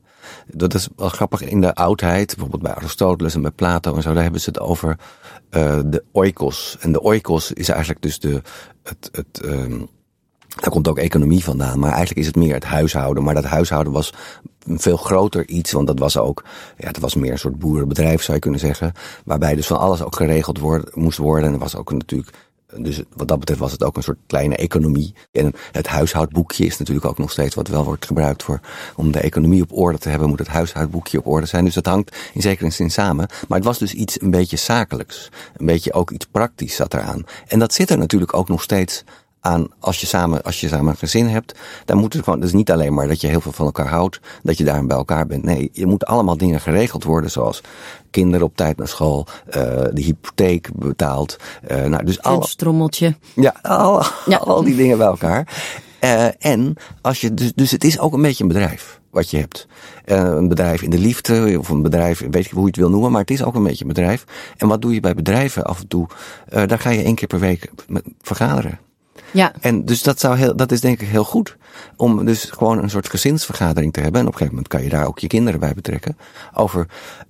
Dat 0.47 0.75
is 0.75 0.89
wel 0.97 1.09
grappig 1.09 1.43
in 1.43 1.61
de 1.61 1.75
oudheid, 1.75 2.27
bijvoorbeeld 2.27 2.63
bij 2.63 2.75
Aristoteles 2.75 3.35
en 3.35 3.43
bij 3.43 3.51
Plato 3.51 3.95
en 3.95 4.03
zo, 4.03 4.13
daar 4.13 4.23
hebben 4.23 4.41
ze 4.41 4.49
het 4.49 4.61
over 4.61 4.99
uh, 5.51 5.81
de 5.87 6.05
oikos. 6.13 6.77
En 6.81 6.93
de 6.93 7.03
oikos 7.03 7.53
is 7.53 7.69
eigenlijk 7.69 8.03
dus 8.03 8.19
de, 8.19 8.43
het, 8.83 9.09
het, 9.13 9.45
um, 9.45 9.89
daar 10.57 10.71
komt 10.71 10.89
ook 10.89 10.99
economie 10.99 11.45
vandaan, 11.45 11.79
maar 11.79 11.91
eigenlijk 11.91 12.21
is 12.21 12.27
het 12.27 12.37
meer 12.37 12.55
het 12.55 12.65
huishouden. 12.65 13.23
Maar 13.23 13.35
dat 13.35 13.45
huishouden 13.45 13.93
was 13.93 14.13
een 14.67 14.81
veel 14.81 14.97
groter 14.97 15.49
iets, 15.49 15.73
want 15.73 15.87
dat 15.87 15.99
was 15.99 16.17
ook, 16.17 16.45
ja, 16.77 16.87
het 16.87 16.99
was 16.99 17.15
meer 17.15 17.33
een 17.33 17.39
soort 17.39 17.59
boerenbedrijf 17.59 18.23
zou 18.23 18.35
je 18.35 18.43
kunnen 18.43 18.61
zeggen. 18.61 18.93
Waarbij 19.25 19.55
dus 19.55 19.67
van 19.67 19.79
alles 19.79 20.03
ook 20.03 20.17
geregeld 20.17 20.95
moest 20.95 21.19
worden. 21.19 21.49
En 21.49 21.53
er 21.53 21.59
was 21.59 21.77
ook 21.77 21.93
natuurlijk 21.93 22.31
dus 22.77 23.03
wat 23.17 23.29
dat 23.29 23.39
betreft 23.39 23.61
was 23.61 23.73
het 23.73 23.85
ook 23.85 23.97
een 23.97 24.03
soort 24.03 24.19
kleine 24.27 24.57
economie. 24.57 25.15
En 25.33 25.53
het 25.73 25.87
huishoudboekje 25.87 26.67
is 26.67 26.79
natuurlijk 26.79 27.07
ook 27.07 27.19
nog 27.19 27.31
steeds 27.31 27.55
wat 27.55 27.69
wel 27.69 27.85
wordt 27.85 28.07
gebruikt 28.07 28.43
voor 28.43 28.61
om 28.97 29.12
de 29.12 29.21
economie 29.21 29.62
op 29.62 29.73
orde 29.73 29.99
te 29.99 30.09
hebben, 30.09 30.29
moet 30.29 30.39
het 30.39 30.49
huishoudboekje 30.49 31.19
op 31.19 31.27
orde 31.27 31.47
zijn. 31.47 31.65
Dus 31.65 31.75
dat 31.75 31.87
hangt 31.87 32.17
in 32.33 32.41
zekere 32.41 32.71
zin 32.71 32.91
samen. 32.91 33.29
Maar 33.49 33.59
het 33.59 33.67
was 33.67 33.79
dus 33.79 33.95
iets 33.95 34.21
een 34.21 34.31
beetje 34.31 34.57
zakelijks. 34.57 35.29
Een 35.57 35.67
beetje 35.67 35.93
ook 35.93 36.11
iets 36.11 36.27
praktisch 36.27 36.77
zat 36.77 36.95
eraan. 36.95 37.25
En 37.47 37.59
dat 37.59 37.75
zit 37.75 37.91
er 37.91 37.99
natuurlijk 37.99 38.35
ook 38.35 38.49
nog 38.49 38.62
steeds 38.62 39.05
aan 39.41 39.69
als 39.79 40.01
je 40.01 40.07
samen, 40.07 40.43
als 40.43 40.61
je 40.61 40.69
samen 40.69 40.91
een 40.91 40.97
gezin 40.97 41.27
hebt. 41.27 41.59
Dan 41.85 41.99
moet 41.99 42.13
het 42.13 42.25
gewoon, 42.25 42.41
dus 42.41 42.53
niet 42.53 42.71
alleen 42.71 42.95
maar 42.95 43.09
dat 43.09 43.21
je 43.21 43.27
heel 43.27 43.41
veel 43.41 43.53
van 43.53 43.67
elkaar 43.67 43.89
houdt, 43.89 44.21
dat 44.43 44.59
je 44.59 44.65
daarin 44.65 44.87
bij 44.87 44.97
elkaar 44.97 45.27
bent. 45.27 45.45
Nee, 45.45 45.69
je 45.73 45.87
moet 45.87 46.05
allemaal 46.07 46.37
dingen 46.37 46.61
geregeld 46.61 47.05
worden, 47.05 47.31
zoals 47.31 47.61
kinderen 48.11 48.47
op 48.47 48.57
tijd 48.57 48.77
naar 48.77 48.89
school, 48.89 49.27
uh, 49.47 49.53
de 49.93 50.03
hypotheek 50.03 50.71
betaald. 50.75 51.37
Uh, 51.71 51.85
nou, 51.85 52.05
dus 52.05 52.23
al. 52.23 52.43
strommeltje. 52.43 53.17
Ja, 53.35 53.55
al, 53.63 54.03
ja. 54.27 54.37
al 54.37 54.63
die 54.63 54.77
dingen 54.77 54.99
bij 54.99 55.07
elkaar. 55.07 55.63
Uh, 56.05 56.45
en 56.45 56.75
als 57.01 57.21
je, 57.21 57.35
dus, 57.35 57.53
dus 57.55 57.71
het 57.71 57.85
is 57.85 57.99
ook 57.99 58.13
een 58.13 58.23
beetje 58.23 58.43
een 58.43 58.49
bedrijf 58.49 59.01
wat 59.11 59.31
je 59.31 59.37
hebt. 59.37 59.67
Uh, 60.07 60.17
een 60.17 60.49
bedrijf 60.49 60.83
in 60.83 60.91
de 60.91 60.99
liefde, 60.99 61.57
of 61.59 61.69
een 61.69 61.83
bedrijf, 61.83 62.27
weet 62.31 62.47
ik 62.47 62.51
hoe 62.51 62.61
je 62.61 62.67
het 62.67 62.77
wil 62.77 62.91
noemen, 62.91 63.11
maar 63.11 63.21
het 63.21 63.31
is 63.31 63.43
ook 63.43 63.55
een 63.55 63.63
beetje 63.63 63.85
een 63.85 63.93
bedrijf. 63.93 64.25
En 64.57 64.69
wat 64.69 64.83
doe 64.83 64.95
je 64.95 65.01
bij 65.01 65.15
bedrijven 65.15 65.65
af 65.65 65.81
en 65.81 65.89
toe? 65.89 66.07
Uh, 66.53 66.67
daar 66.67 66.79
ga 66.79 66.91
je 66.91 67.03
één 67.03 67.15
keer 67.15 67.29
per 67.29 67.41
week 67.41 67.71
vergaderen. 68.21 68.79
Ja. 69.31 69.53
En 69.61 69.85
dus 69.85 70.03
dat, 70.03 70.21
zou 70.21 70.37
heel, 70.37 70.57
dat 70.57 70.73
is 70.73 70.81
denk 70.81 71.00
ik 71.00 71.09
heel 71.09 71.25
goed. 71.25 71.57
Om 71.97 72.25
dus 72.25 72.45
gewoon 72.45 72.83
een 72.83 72.91
soort 72.91 73.09
gezinsvergadering 73.09 73.93
te 73.93 74.00
hebben. 74.00 74.21
En 74.21 74.27
op 74.27 74.33
een 74.33 74.39
gegeven 74.39 74.55
moment 74.55 74.73
kan 74.73 74.83
je 74.83 74.89
daar 74.89 75.07
ook 75.07 75.19
je 75.19 75.27
kinderen 75.27 75.61
bij 75.61 75.75
betrekken. 75.75 76.17
Over 76.55 76.87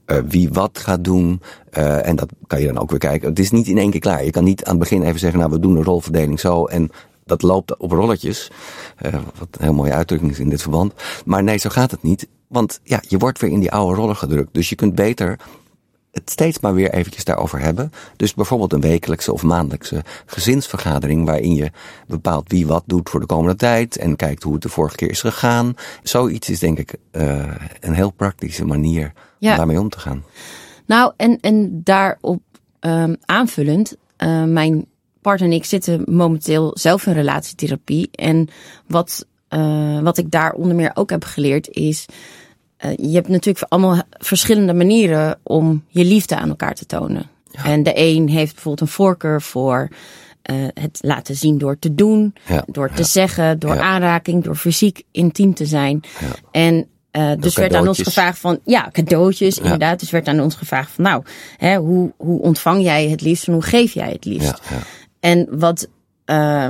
uh, 0.07 0.19
wie 0.29 0.49
wat 0.53 0.79
gaat 0.79 1.05
doen. 1.05 1.43
Uh, 1.79 2.07
en 2.07 2.17
dat 2.17 2.33
kan 2.47 2.61
je 2.61 2.67
dan 2.67 2.79
ook 2.79 2.91
weer 2.91 2.99
kijken. 2.99 3.29
Het 3.29 3.39
is 3.39 3.51
niet 3.51 3.67
in 3.67 3.79
één 3.79 3.91
keer 3.91 4.01
klaar. 4.01 4.25
Je 4.25 4.31
kan 4.31 4.45
niet 4.45 4.65
aan 4.65 4.71
het 4.71 4.81
begin 4.81 5.03
even 5.03 5.21
zeggen, 5.21 5.39
nou 5.39 5.53
we 5.53 5.61
doen 5.61 5.75
de 5.75 5.83
rolverdeling 5.83 6.41
zo. 6.41 6.65
En 6.65 6.91
dat 7.25 7.43
loopt 7.43 7.77
op 7.77 7.91
rolletjes. 7.91 8.51
Uh, 9.03 9.13
wat 9.13 9.49
een 9.51 9.65
heel 9.65 9.75
mooie 9.75 9.93
uitdrukking 9.93 10.31
is 10.31 10.39
in 10.39 10.49
dit 10.49 10.63
verband. 10.63 10.95
Maar 11.25 11.43
nee, 11.43 11.59
zo 11.59 11.71
gaat 11.71 11.91
het 11.91 12.03
niet. 12.03 12.29
Want 12.47 12.81
ja, 12.83 13.03
je 13.09 13.19
wordt 13.19 13.41
weer 13.41 13.51
in 13.51 13.61
die 13.61 13.73
oude 13.73 13.97
rollen 13.97 14.17
gedrukt. 14.17 14.55
Dus 14.55 14.69
je 14.69 14.75
kunt 14.75 14.95
beter 14.95 15.39
het 16.13 16.31
steeds 16.31 16.61
maar 16.61 16.75
weer 16.75 16.91
eventjes 16.91 17.25
daarover 17.25 17.61
hebben. 17.61 17.93
Dus 18.17 18.35
bijvoorbeeld 18.35 18.73
een 18.73 18.81
wekelijkse 18.81 19.33
of 19.33 19.43
maandelijkse 19.43 20.05
gezinsvergadering 20.27 21.27
waarin 21.27 21.55
je 21.55 21.71
bepaalt 22.07 22.51
wie 22.51 22.67
wat 22.67 22.83
doet 22.87 23.11
voor 23.11 23.21
de 23.21 23.27
komende 23.27 23.57
tijd 23.57 23.97
en 23.97 24.17
kijkt 24.17 24.43
hoe 24.43 24.53
het 24.53 24.63
de 24.63 24.69
vorige 24.69 24.97
keer 24.97 25.11
is 25.11 25.21
gegaan. 25.21 25.75
Zoiets 26.03 26.49
is 26.49 26.59
denk 26.59 26.79
ik 26.79 26.95
uh, 27.13 27.55
een 27.81 27.95
heel 27.95 28.11
praktische 28.11 28.65
manier 28.65 29.13
ja. 29.39 29.51
om 29.51 29.57
daarmee 29.57 29.81
om 29.81 29.89
te 29.89 30.01
gaan. 30.01 30.25
Nou, 30.87 31.13
en, 31.17 31.41
en 31.41 31.81
daarop 31.85 32.43
um, 32.81 33.17
aanvullend, 33.25 33.97
uh, 34.19 34.45
mijn 34.45 34.87
partner 35.21 35.49
en 35.49 35.55
ik 35.55 35.65
zitten 35.65 36.03
momenteel 36.07 36.71
zelf 36.75 37.07
in 37.07 37.13
relatietherapie. 37.13 38.09
En 38.13 38.49
wat, 38.87 39.27
uh, 39.51 40.01
wat 40.01 40.19
ik 40.19 40.31
daar 40.31 40.53
onder 40.53 40.77
meer 40.77 40.91
ook 40.95 41.11
heb 41.11 41.25
geleerd 41.25 41.69
is 41.69 42.07
je 42.97 43.11
hebt 43.11 43.29
natuurlijk 43.29 43.67
allemaal 43.69 44.03
verschillende 44.11 44.75
manieren 44.75 45.39
om 45.43 45.85
je 45.89 46.05
liefde 46.05 46.37
aan 46.37 46.49
elkaar 46.49 46.75
te 46.75 46.87
tonen. 46.87 47.31
Ja. 47.51 47.65
En 47.65 47.83
de 47.83 47.93
een 47.95 48.29
heeft 48.29 48.53
bijvoorbeeld 48.55 48.89
een 48.89 48.95
voorkeur 48.95 49.43
voor 49.43 49.89
uh, 50.51 50.67
het 50.75 50.99
laten 51.01 51.35
zien 51.35 51.59
door 51.59 51.79
te 51.79 51.95
doen, 51.95 52.35
ja. 52.47 52.65
door 52.67 52.89
te 52.89 53.03
ja. 53.03 53.09
zeggen, 53.09 53.59
door 53.59 53.81
aanraking, 53.81 54.45
door 54.45 54.57
fysiek 54.57 55.03
intiem 55.11 55.55
te 55.55 55.67
zijn. 55.67 56.01
En 56.51 56.87
uh, 57.13 57.33
dus 57.39 57.57
werd 57.57 57.75
aan 57.75 57.89
ons 57.89 58.03
gevraagd 58.03 58.39
van, 58.39 58.59
ja, 58.65 58.89
cadeautjes, 58.93 59.59
inderdaad. 59.59 60.01
Dus 60.01 60.11
werd 60.11 60.29
aan 60.29 60.41
ons 60.41 60.55
gevraagd 60.55 60.91
van, 60.91 61.05
nou, 61.05 61.23
hè, 61.57 61.77
hoe, 61.77 62.13
hoe 62.17 62.41
ontvang 62.41 62.83
jij 62.83 63.09
het 63.09 63.21
liefst 63.21 63.47
en 63.47 63.53
hoe 63.53 63.63
geef 63.63 63.93
jij 63.93 64.11
het 64.11 64.25
liefst? 64.25 64.61
En 65.21 65.47
wat, 65.51 65.89
uh, 66.27 66.69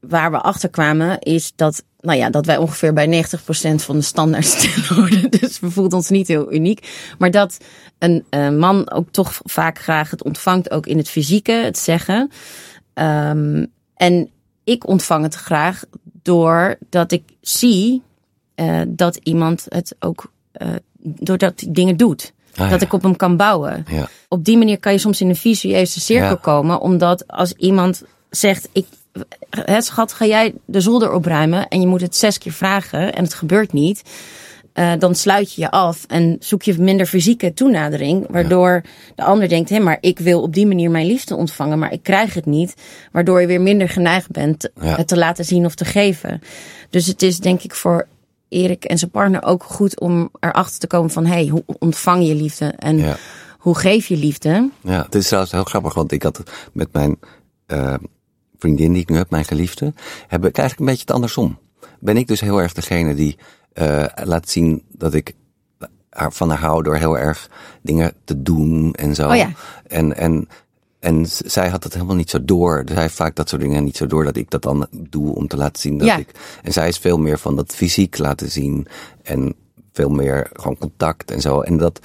waar 0.00 0.30
we 0.30 0.40
achter 0.40 0.68
kwamen, 0.68 1.18
is 1.18 1.52
dat 1.56 1.84
nou 2.00 2.18
ja, 2.18 2.30
dat 2.30 2.46
wij 2.46 2.56
ongeveer 2.56 2.92
bij 2.92 3.24
90% 3.24 3.74
van 3.74 3.96
de 3.96 4.02
standaard 4.02 4.88
worden. 4.96 5.30
Dus 5.30 5.60
we 5.60 5.70
voelden 5.70 5.98
ons 5.98 6.08
niet 6.08 6.28
heel 6.28 6.52
uniek. 6.52 6.88
Maar 7.18 7.30
dat 7.30 7.58
een 7.98 8.24
uh, 8.30 8.50
man 8.50 8.90
ook 8.90 9.10
toch 9.10 9.40
vaak 9.44 9.78
graag 9.78 10.10
het 10.10 10.24
ontvangt, 10.24 10.70
ook 10.70 10.86
in 10.86 10.96
het 10.96 11.08
fysieke, 11.08 11.52
het 11.52 11.78
zeggen. 11.78 12.30
Um, 12.94 13.66
en 13.94 14.30
ik 14.64 14.86
ontvang 14.86 15.22
het 15.22 15.34
graag 15.34 15.84
doordat 16.22 17.12
ik 17.12 17.22
zie 17.40 18.02
uh, 18.56 18.80
dat 18.88 19.16
iemand 19.16 19.66
het 19.68 19.96
ook, 19.98 20.32
uh, 20.62 20.68
doordat 20.98 21.60
hij 21.60 21.72
dingen 21.72 21.96
doet. 21.96 22.32
Ah, 22.54 22.70
dat 22.70 22.80
ja. 22.80 22.86
ik 22.86 22.92
op 22.92 23.02
hem 23.02 23.16
kan 23.16 23.36
bouwen. 23.36 23.84
Ja. 23.88 24.08
Op 24.28 24.44
die 24.44 24.58
manier 24.58 24.78
kan 24.78 24.92
je 24.92 24.98
soms 24.98 25.20
in 25.20 25.28
een 25.28 25.36
visueuze 25.36 26.00
cirkel 26.00 26.28
ja. 26.28 26.34
komen. 26.34 26.80
Omdat 26.80 27.28
als 27.28 27.52
iemand 27.52 28.02
zegt, 28.30 28.68
ik 28.72 28.86
het 29.50 29.84
schat, 29.84 30.12
ga 30.12 30.26
jij 30.26 30.54
de 30.64 30.80
zolder 30.80 31.12
opruimen 31.12 31.68
en 31.68 31.80
je 31.80 31.86
moet 31.86 32.00
het 32.00 32.16
zes 32.16 32.38
keer 32.38 32.52
vragen 32.52 33.14
en 33.14 33.22
het 33.22 33.34
gebeurt 33.34 33.72
niet. 33.72 34.02
Uh, 34.74 34.92
dan 34.98 35.14
sluit 35.14 35.54
je 35.54 35.60
je 35.60 35.70
af 35.70 36.04
en 36.08 36.36
zoek 36.40 36.62
je 36.62 36.78
minder 36.78 37.06
fysieke 37.06 37.54
toenadering. 37.54 38.26
Waardoor 38.28 38.70
ja. 38.70 39.12
de 39.14 39.22
ander 39.22 39.48
denkt, 39.48 39.70
hé, 39.70 39.78
maar 39.78 39.98
ik 40.00 40.18
wil 40.18 40.42
op 40.42 40.54
die 40.54 40.66
manier 40.66 40.90
mijn 40.90 41.06
liefde 41.06 41.36
ontvangen, 41.36 41.78
maar 41.78 41.92
ik 41.92 42.02
krijg 42.02 42.34
het 42.34 42.46
niet. 42.46 42.74
Waardoor 43.12 43.40
je 43.40 43.46
weer 43.46 43.60
minder 43.60 43.88
geneigd 43.88 44.30
bent 44.30 44.68
ja. 44.80 44.96
het 44.96 45.08
te 45.08 45.16
laten 45.16 45.44
zien 45.44 45.64
of 45.64 45.74
te 45.74 45.84
geven. 45.84 46.42
Dus 46.90 47.06
het 47.06 47.22
is 47.22 47.38
denk 47.38 47.62
ik 47.62 47.74
voor 47.74 48.06
Erik 48.48 48.84
en 48.84 48.98
zijn 48.98 49.10
partner 49.10 49.42
ook 49.42 49.62
goed 49.62 50.00
om 50.00 50.30
erachter 50.40 50.78
te 50.78 50.86
komen 50.86 51.10
van, 51.10 51.26
hé, 51.26 51.32
hey, 51.32 51.46
hoe 51.46 51.64
ontvang 51.78 52.26
je 52.26 52.34
liefde 52.34 52.66
en 52.66 52.98
ja. 52.98 53.16
hoe 53.58 53.78
geef 53.78 54.06
je 54.06 54.16
liefde? 54.16 54.70
Ja, 54.80 55.02
het 55.02 55.14
is 55.14 55.26
trouwens 55.26 55.52
heel 55.52 55.64
grappig, 55.64 55.94
want 55.94 56.12
ik 56.12 56.22
had 56.22 56.36
het 56.36 56.50
met 56.72 56.92
mijn 56.92 57.18
uh, 57.66 57.94
vriendin 58.60 58.92
die 58.92 59.02
ik 59.02 59.08
nu 59.08 59.16
heb, 59.16 59.30
mijn 59.30 59.44
geliefde, 59.44 59.92
heb 60.28 60.44
ik 60.44 60.58
eigenlijk 60.58 60.78
een 60.78 60.86
beetje 60.86 61.00
het 61.00 61.10
andersom. 61.10 61.58
Ben 61.98 62.16
ik 62.16 62.26
dus 62.26 62.40
heel 62.40 62.60
erg 62.60 62.72
degene 62.72 63.14
die 63.14 63.38
uh, 63.74 64.04
laat 64.24 64.48
zien 64.48 64.82
dat 64.88 65.14
ik 65.14 65.34
van 66.10 66.48
haar 66.48 66.58
hou 66.58 66.82
door 66.82 66.96
heel 66.96 67.18
erg 67.18 67.50
dingen 67.82 68.12
te 68.24 68.42
doen 68.42 68.94
en 68.94 69.14
zo. 69.14 69.28
Oh 69.28 69.36
ja. 69.36 69.52
En, 69.86 70.16
en, 70.16 70.48
en 70.98 71.26
zij 71.26 71.68
had 71.68 71.84
het 71.84 71.94
helemaal 71.94 72.16
niet 72.16 72.30
zo 72.30 72.44
door. 72.44 72.82
Zij 72.86 73.02
heeft 73.02 73.14
vaak 73.14 73.36
dat 73.36 73.48
soort 73.48 73.62
dingen 73.62 73.84
niet 73.84 73.96
zo 73.96 74.06
door 74.06 74.24
dat 74.24 74.36
ik 74.36 74.50
dat 74.50 74.62
dan 74.62 74.86
doe 74.90 75.34
om 75.34 75.48
te 75.48 75.56
laten 75.56 75.82
zien 75.82 75.98
dat 75.98 76.06
ja. 76.06 76.16
ik. 76.16 76.30
En 76.62 76.72
zij 76.72 76.88
is 76.88 76.98
veel 76.98 77.18
meer 77.18 77.38
van 77.38 77.56
dat 77.56 77.74
fysiek 77.74 78.18
laten 78.18 78.50
zien 78.50 78.86
en 79.22 79.54
veel 79.92 80.10
meer 80.10 80.50
gewoon 80.52 80.78
contact 80.78 81.30
en 81.30 81.40
zo. 81.40 81.60
En 81.60 81.76
dat, 81.76 82.00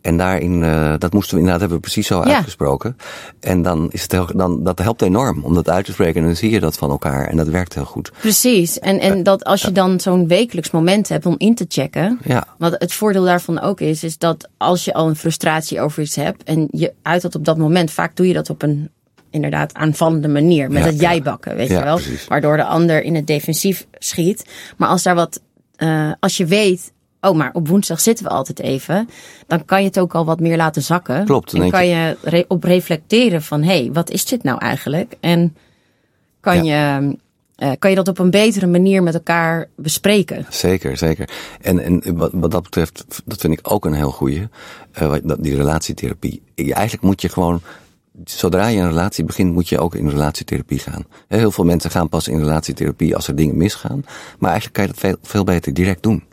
en 0.00 0.16
daarin, 0.16 0.62
uh, 0.62 0.94
dat 0.98 1.12
moesten 1.12 1.32
we 1.34 1.36
inderdaad, 1.40 1.60
hebben 1.60 1.78
we 1.78 1.82
precies 1.82 2.06
zo 2.06 2.22
Ja. 2.24 2.34
uitgesproken. 2.36 2.96
En 3.40 3.62
dan 3.62 3.88
is 3.90 4.02
het 4.02 4.12
heel, 4.12 4.26
dan, 4.36 4.64
dat 4.64 4.78
helpt 4.78 5.02
enorm 5.02 5.44
om 5.44 5.54
dat 5.54 5.68
uit 5.70 5.84
te 5.84 5.92
spreken. 5.92 6.20
En 6.20 6.26
dan 6.26 6.36
zie 6.36 6.50
je 6.50 6.60
dat 6.60 6.76
van 6.76 6.90
elkaar. 6.90 7.26
En 7.26 7.36
dat 7.36 7.48
werkt 7.48 7.74
heel 7.74 7.84
goed. 7.84 8.12
Precies. 8.20 8.78
En, 8.78 9.00
en 9.00 9.22
dat 9.22 9.44
als 9.44 9.62
je 9.62 9.72
dan 9.72 10.00
zo'n 10.00 10.28
wekelijks 10.28 10.70
moment 10.70 11.08
hebt 11.08 11.26
om 11.26 11.34
in 11.38 11.54
te 11.54 11.64
checken. 11.68 12.18
Ja. 12.24 12.46
Wat 12.58 12.74
het 12.78 12.92
voordeel 12.92 13.24
daarvan 13.24 13.60
ook 13.60 13.80
is, 13.80 14.04
is 14.04 14.18
dat 14.18 14.48
als 14.56 14.84
je 14.84 14.94
al 14.94 15.08
een 15.08 15.16
frustratie 15.16 15.80
over 15.80 16.02
iets 16.02 16.16
hebt 16.16 16.42
en 16.42 16.68
je 16.70 16.92
uit 17.02 17.22
dat 17.22 17.34
op 17.34 17.44
dat 17.44 17.56
moment, 17.58 17.90
vaak 17.90 18.16
doe 18.16 18.26
je 18.26 18.34
dat 18.34 18.50
op 18.50 18.62
een 18.62 18.90
inderdaad 19.30 19.74
aanvallende 19.74 20.28
manier. 20.28 20.70
Met 20.70 20.82
Ja, 20.82 20.88
het 20.88 21.00
ja. 21.00 21.10
jij 21.10 21.22
bakken, 21.22 21.56
weet 21.56 21.68
Ja, 21.68 21.78
je 21.78 21.84
wel. 21.84 21.94
precies. 21.96 22.26
Waardoor 22.28 22.56
de 22.56 22.64
ander 22.64 23.02
in 23.02 23.14
het 23.14 23.26
defensief 23.26 23.86
schiet. 23.98 24.44
Maar 24.76 24.88
als 24.88 25.02
daar 25.02 25.14
wat, 25.14 25.40
uh, 25.78 26.12
als 26.20 26.36
je 26.36 26.46
weet, 26.46 26.92
oh 27.20 27.36
maar 27.36 27.50
op 27.52 27.68
woensdag 27.68 28.00
zitten 28.00 28.24
we 28.24 28.30
altijd 28.30 28.60
even. 28.60 29.08
Dan 29.46 29.64
kan 29.64 29.80
je 29.80 29.86
het 29.86 29.98
ook 29.98 30.14
al 30.14 30.24
wat 30.24 30.40
meer 30.40 30.56
laten 30.56 30.82
zakken. 30.82 31.24
Klopt, 31.24 31.52
dan 31.52 31.62
En 31.62 31.70
kan 31.70 31.86
je 31.86 32.16
re- 32.22 32.44
op 32.48 32.64
reflecteren 32.64 33.42
van, 33.42 33.62
hé, 33.62 33.80
hey, 33.80 33.90
wat 33.92 34.10
is 34.10 34.24
dit 34.24 34.42
nou 34.42 34.58
eigenlijk? 34.58 35.16
En 35.20 35.56
kan 36.40 36.64
je... 36.64 37.16
Uh, 37.62 37.72
kan 37.78 37.90
je 37.90 37.96
dat 37.96 38.08
op 38.08 38.18
een 38.18 38.30
betere 38.30 38.66
manier 38.66 39.02
met 39.02 39.14
elkaar 39.14 39.68
bespreken? 39.76 40.46
Zeker, 40.48 40.96
zeker. 40.96 41.28
En, 41.60 41.78
en 41.78 42.16
wat, 42.16 42.30
wat 42.32 42.50
dat 42.50 42.62
betreft, 42.62 43.04
dat 43.24 43.40
vind 43.40 43.52
ik 43.52 43.60
ook 43.72 43.84
een 43.84 43.92
heel 43.92 44.10
goeie. 44.10 44.48
Uh, 45.02 45.14
die 45.38 45.56
relatietherapie. 45.56 46.42
Eigenlijk 46.54 47.02
moet 47.02 47.20
je 47.20 47.28
gewoon 47.28 47.60
zodra 48.24 48.66
je 48.66 48.80
een 48.80 48.88
relatie 48.88 49.24
begint, 49.24 49.52
moet 49.52 49.68
je 49.68 49.78
ook 49.78 49.94
in 49.94 50.08
relatietherapie 50.08 50.78
gaan. 50.78 51.04
Heel 51.28 51.50
veel 51.50 51.64
mensen 51.64 51.90
gaan 51.90 52.08
pas 52.08 52.28
in 52.28 52.38
relatietherapie 52.38 53.16
als 53.16 53.28
er 53.28 53.36
dingen 53.36 53.56
misgaan. 53.56 54.04
Maar 54.38 54.50
eigenlijk 54.50 54.72
kan 54.72 54.86
je 54.86 54.90
dat 54.90 55.00
veel, 55.00 55.16
veel 55.22 55.44
beter 55.44 55.74
direct 55.74 56.02
doen. 56.02 56.24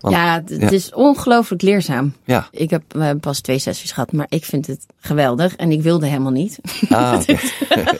Want, 0.00 0.14
ja, 0.14 0.42
het 0.46 0.72
is 0.72 0.94
ongelooflijk 0.94 1.62
leerzaam. 1.62 2.14
Ja. 2.24 2.48
Ik 2.50 2.70
heb 2.70 2.82
uh, 2.96 3.10
pas 3.20 3.40
twee 3.40 3.58
sessies 3.58 3.92
gehad, 3.92 4.12
maar 4.12 4.26
ik 4.28 4.44
vind 4.44 4.66
het 4.66 4.86
geweldig. 5.00 5.56
En 5.56 5.72
ik 5.72 5.82
wilde 5.82 6.06
helemaal 6.06 6.32
niet. 6.32 6.58
Ah, 6.88 7.20
okay. 7.20 7.38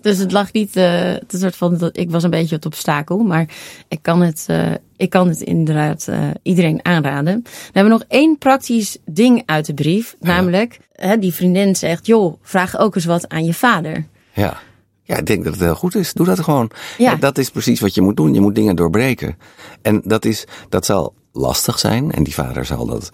Dus 0.00 0.18
het 0.18 0.32
lag 0.32 0.52
niet, 0.52 0.76
uh, 0.76 0.84
het 1.00 1.34
soort 1.36 1.56
van, 1.56 1.90
ik 1.92 2.10
was 2.10 2.22
een 2.22 2.30
beetje 2.30 2.54
het 2.54 2.66
obstakel. 2.66 3.18
Maar 3.18 3.48
ik 3.88 3.98
kan 4.02 4.20
het, 4.20 4.46
uh, 4.50 4.70
ik 4.96 5.10
kan 5.10 5.28
het 5.28 5.40
inderdaad 5.40 6.08
iedereen 6.42 6.84
aanraden. 6.84 7.40
We 7.42 7.70
hebben 7.72 7.92
nog 7.92 8.04
één 8.08 8.38
praktisch 8.38 8.98
ding 9.04 9.42
uit 9.46 9.66
de 9.66 9.74
brief. 9.74 10.16
Namelijk, 10.20 10.78
hè, 10.92 11.18
die 11.18 11.34
vriendin 11.34 11.76
zegt, 11.76 12.06
joh, 12.06 12.34
vraag 12.42 12.78
ook 12.78 12.94
eens 12.94 13.04
wat 13.04 13.28
aan 13.28 13.44
je 13.44 13.54
vader. 13.54 14.06
Ja. 14.32 14.58
Ja, 15.08 15.16
ik 15.16 15.26
denk 15.26 15.44
dat 15.44 15.52
het 15.52 15.62
heel 15.62 15.74
goed 15.74 15.94
is. 15.94 16.12
Doe 16.12 16.26
dat 16.26 16.40
gewoon. 16.40 16.70
Ja. 16.98 17.14
Dat 17.14 17.38
is 17.38 17.50
precies 17.50 17.80
wat 17.80 17.94
je 17.94 18.00
moet 18.00 18.16
doen. 18.16 18.34
Je 18.34 18.40
moet 18.40 18.54
dingen 18.54 18.76
doorbreken. 18.76 19.38
En 19.82 20.00
dat 20.04 20.24
is, 20.24 20.46
dat 20.68 20.84
zal 20.84 21.14
lastig 21.32 21.78
zijn. 21.78 22.12
En 22.12 22.22
die 22.22 22.34
vader 22.34 22.64
zal 22.64 22.86
dat 22.86 23.10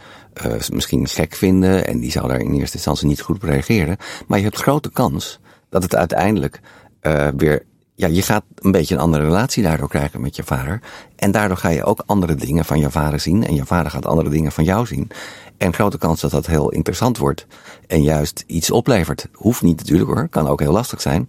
uh, 0.46 0.52
misschien 0.72 1.08
gek 1.08 1.34
vinden. 1.34 1.86
En 1.86 2.00
die 2.00 2.10
zou 2.10 2.28
daar 2.28 2.40
in 2.40 2.54
eerste 2.54 2.76
instantie 2.76 3.06
niet 3.06 3.20
goed 3.20 3.36
op 3.36 3.42
reageren. 3.42 3.96
Maar 4.26 4.38
je 4.38 4.44
hebt 4.44 4.60
grote 4.60 4.90
kans 4.90 5.40
dat 5.68 5.82
het 5.82 5.94
uiteindelijk 5.94 6.60
uh, 7.02 7.28
weer. 7.36 7.66
Ja, 7.96 8.06
je 8.06 8.22
gaat 8.22 8.44
een 8.54 8.70
beetje 8.70 8.94
een 8.94 9.00
andere 9.00 9.24
relatie 9.24 9.62
daardoor 9.62 9.88
krijgen 9.88 10.20
met 10.20 10.36
je 10.36 10.42
vader. 10.42 10.80
En 11.16 11.30
daardoor 11.30 11.56
ga 11.56 11.68
je 11.68 11.84
ook 11.84 12.02
andere 12.06 12.34
dingen 12.34 12.64
van 12.64 12.78
je 12.78 12.90
vader 12.90 13.20
zien. 13.20 13.46
En 13.46 13.54
je 13.54 13.64
vader 13.64 13.90
gaat 13.90 14.06
andere 14.06 14.30
dingen 14.30 14.52
van 14.52 14.64
jou 14.64 14.86
zien. 14.86 15.10
En 15.56 15.74
grote 15.74 15.98
kans 15.98 16.20
dat 16.20 16.30
dat 16.30 16.46
heel 16.46 16.70
interessant 16.70 17.18
wordt. 17.18 17.46
En 17.86 18.02
juist 18.02 18.44
iets 18.46 18.70
oplevert. 18.70 19.28
Hoeft 19.32 19.62
niet 19.62 19.76
natuurlijk 19.76 20.10
hoor. 20.10 20.28
Kan 20.28 20.48
ook 20.48 20.60
heel 20.60 20.72
lastig 20.72 21.00
zijn. 21.00 21.26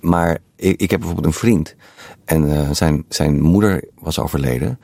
Maar 0.00 0.38
ik, 0.56 0.80
ik 0.80 0.90
heb 0.90 1.00
bijvoorbeeld 1.00 1.34
een 1.34 1.40
vriend. 1.40 1.74
En 2.24 2.44
uh, 2.44 2.70
zijn, 2.70 3.04
zijn 3.08 3.40
moeder 3.40 3.84
was 3.98 4.18
overleden. 4.18 4.80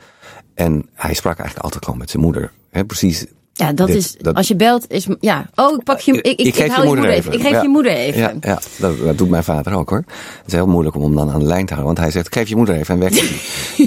En 0.53 0.89
hij 0.93 1.13
sprak 1.13 1.37
eigenlijk 1.37 1.65
altijd 1.65 1.83
gewoon 1.83 1.99
met 1.99 2.09
zijn 2.09 2.23
moeder. 2.23 2.51
Precies 2.87 3.25
ja, 3.53 3.73
dat 3.73 3.87
Dit, 3.87 3.95
is. 3.95 4.15
Dat, 4.17 4.35
als 4.35 4.47
je 4.47 4.55
belt, 4.55 4.85
is. 4.91 5.07
Ja. 5.19 5.49
Oh, 5.55 5.77
ik 5.77 5.83
pak 5.83 5.99
je. 5.99 6.21
Ik, 6.21 6.39
ik, 6.39 6.39
ik 6.39 6.55
geef 6.55 6.75
je 6.75 6.83
moeder 6.83 7.05
even. 7.05 7.17
even. 7.17 7.33
Ik 7.33 7.41
geef 7.41 7.51
ja. 7.51 7.61
je 7.61 7.67
moeder 7.67 7.91
even. 7.91 8.19
Ja, 8.19 8.33
ja 8.41 8.59
dat, 8.79 8.93
dat, 9.03 9.17
doet 9.17 9.29
mijn 9.29 9.43
vader 9.43 9.73
ook 9.73 9.89
hoor. 9.89 10.03
Het 10.07 10.45
is 10.45 10.53
heel 10.53 10.67
moeilijk 10.67 10.95
om 10.95 11.03
hem 11.03 11.15
dan 11.15 11.31
aan 11.31 11.39
de 11.39 11.45
lijn 11.45 11.65
te 11.65 11.73
houden. 11.73 11.95
Want 11.95 11.97
hij 11.97 12.11
zegt: 12.11 12.33
geef 12.33 12.49
je 12.49 12.55
moeder 12.55 12.75
even 12.75 12.93
en 12.93 12.99
weg. 12.99 13.41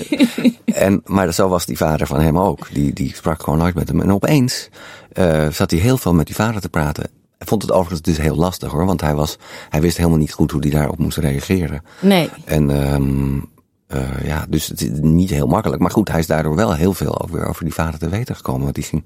en, 0.65 1.03
maar 1.05 1.33
zo 1.33 1.49
was 1.49 1.67
die 1.67 1.77
vader 1.77 2.07
van 2.07 2.21
hem 2.21 2.39
ook. 2.39 2.69
Die, 2.73 2.93
die 2.93 3.15
sprak 3.15 3.43
gewoon 3.43 3.59
nooit 3.59 3.75
met 3.75 3.89
hem. 3.89 4.01
En 4.01 4.13
opeens 4.13 4.69
uh, 5.13 5.49
zat 5.49 5.71
hij 5.71 5.81
heel 5.81 5.99
veel 5.99 6.15
met 6.15 6.27
die 6.27 6.35
vader 6.35 6.61
te 6.61 6.69
praten. 6.69 7.11
Hij 7.39 7.47
vond 7.47 7.63
het 7.63 7.73
overigens 7.73 8.03
dus 8.03 8.19
heel 8.19 8.37
lastig 8.37 8.71
hoor. 8.71 8.87
Want 8.87 9.01
hij, 9.01 9.15
was, 9.15 9.39
hij 9.69 9.81
wist 9.81 9.97
helemaal 9.97 10.19
niet 10.19 10.33
goed 10.33 10.51
hoe 10.51 10.61
hij 10.61 10.71
daarop 10.71 10.99
moest 10.99 11.19
reageren. 11.19 11.83
Nee. 12.01 12.31
En. 12.45 12.93
Um, 12.95 13.55
uh, 13.95 14.25
ja, 14.25 14.47
dus 14.49 14.67
het 14.67 14.81
is 14.81 14.89
niet 15.01 15.31
heel 15.31 15.47
makkelijk. 15.47 15.83
Maar 15.83 15.91
goed, 15.91 16.09
hij 16.09 16.19
is 16.19 16.27
daardoor 16.27 16.55
wel 16.55 16.75
heel 16.75 16.93
veel 16.93 17.23
over, 17.23 17.47
over 17.47 17.65
die 17.65 17.75
vader 17.75 17.99
te 17.99 18.09
weten 18.09 18.37
gekomen. 18.37 18.63
Want 18.63 18.75
die 18.75 18.85
ging 18.85 19.05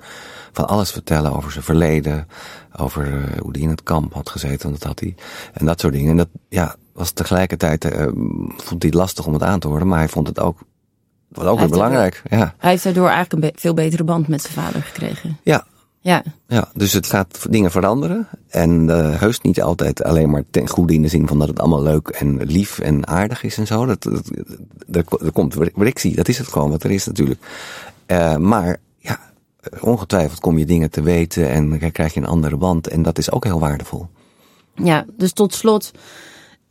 van 0.52 0.68
alles 0.68 0.90
vertellen 0.90 1.36
over 1.36 1.52
zijn 1.52 1.64
verleden. 1.64 2.28
Over 2.76 3.06
uh, 3.06 3.38
hoe 3.40 3.50
hij 3.52 3.60
in 3.60 3.68
het 3.68 3.82
kamp 3.82 4.14
had 4.14 4.30
gezeten. 4.30 4.70
Dat 4.70 4.82
had 4.82 5.00
hij. 5.00 5.14
En 5.52 5.66
dat 5.66 5.80
soort 5.80 5.92
dingen. 5.92 6.10
En 6.10 6.16
dat 6.16 6.28
ja, 6.48 6.76
was 6.92 7.10
tegelijkertijd. 7.10 7.84
Uh, 7.84 8.02
vond 8.56 8.82
hij 8.82 8.90
het 8.90 8.94
lastig 8.94 9.26
om 9.26 9.32
het 9.32 9.42
aan 9.42 9.58
te 9.58 9.68
horen. 9.68 9.86
Maar 9.86 9.98
hij 9.98 10.08
vond 10.08 10.26
het 10.26 10.40
ook. 10.40 10.58
Wat 11.28 11.46
ook 11.46 11.58
weer 11.58 11.68
belangrijk. 11.68 12.20
Daardoor, 12.22 12.46
ja. 12.46 12.54
Hij 12.58 12.70
heeft 12.70 12.84
daardoor 12.84 13.08
eigenlijk 13.08 13.32
een 13.32 13.50
be 13.50 13.60
veel 13.60 13.74
betere 13.74 14.04
band 14.04 14.28
met 14.28 14.42
zijn 14.42 14.52
vader 14.52 14.82
gekregen. 14.82 15.38
Ja, 15.42 15.64
ja. 16.00 16.22
ja, 16.46 16.68
dus 16.74 16.92
het 16.92 17.06
gaat 17.06 17.46
dingen 17.50 17.70
veranderen. 17.70 18.28
En 18.48 18.88
uh, 18.88 19.20
heus 19.20 19.40
niet 19.40 19.62
altijd 19.62 20.02
alleen 20.02 20.30
maar 20.30 20.44
ten 20.50 20.68
goede 20.68 20.94
in 20.94 21.02
de 21.02 21.08
zin 21.08 21.26
van 21.26 21.38
dat 21.38 21.48
het 21.48 21.58
allemaal 21.58 21.82
leuk 21.82 22.08
en 22.08 22.42
lief 22.44 22.78
en 22.78 23.06
aardig 23.06 23.42
is 23.42 23.58
en 23.58 23.66
zo. 23.66 23.86
Dat, 23.86 24.02
dat, 24.02 24.30
dat, 24.86 25.04
dat 25.08 25.32
komt 25.32 25.56
frictie, 25.74 26.14
dat 26.14 26.28
is 26.28 26.38
het 26.38 26.48
gewoon 26.48 26.70
wat 26.70 26.82
er 26.82 26.90
is 26.90 27.06
natuurlijk. 27.06 27.40
Uh, 28.06 28.36
maar 28.36 28.76
ja, 28.98 29.20
ongetwijfeld 29.80 30.40
kom 30.40 30.58
je 30.58 30.66
dingen 30.66 30.90
te 30.90 31.02
weten 31.02 31.50
en 31.50 31.78
dan 31.78 31.92
krijg 31.92 32.14
je 32.14 32.20
een 32.20 32.26
andere 32.26 32.56
band. 32.56 32.88
En 32.88 33.02
dat 33.02 33.18
is 33.18 33.30
ook 33.30 33.44
heel 33.44 33.60
waardevol. 33.60 34.06
Ja, 34.74 35.04
dus 35.16 35.32
tot 35.32 35.54
slot, 35.54 35.92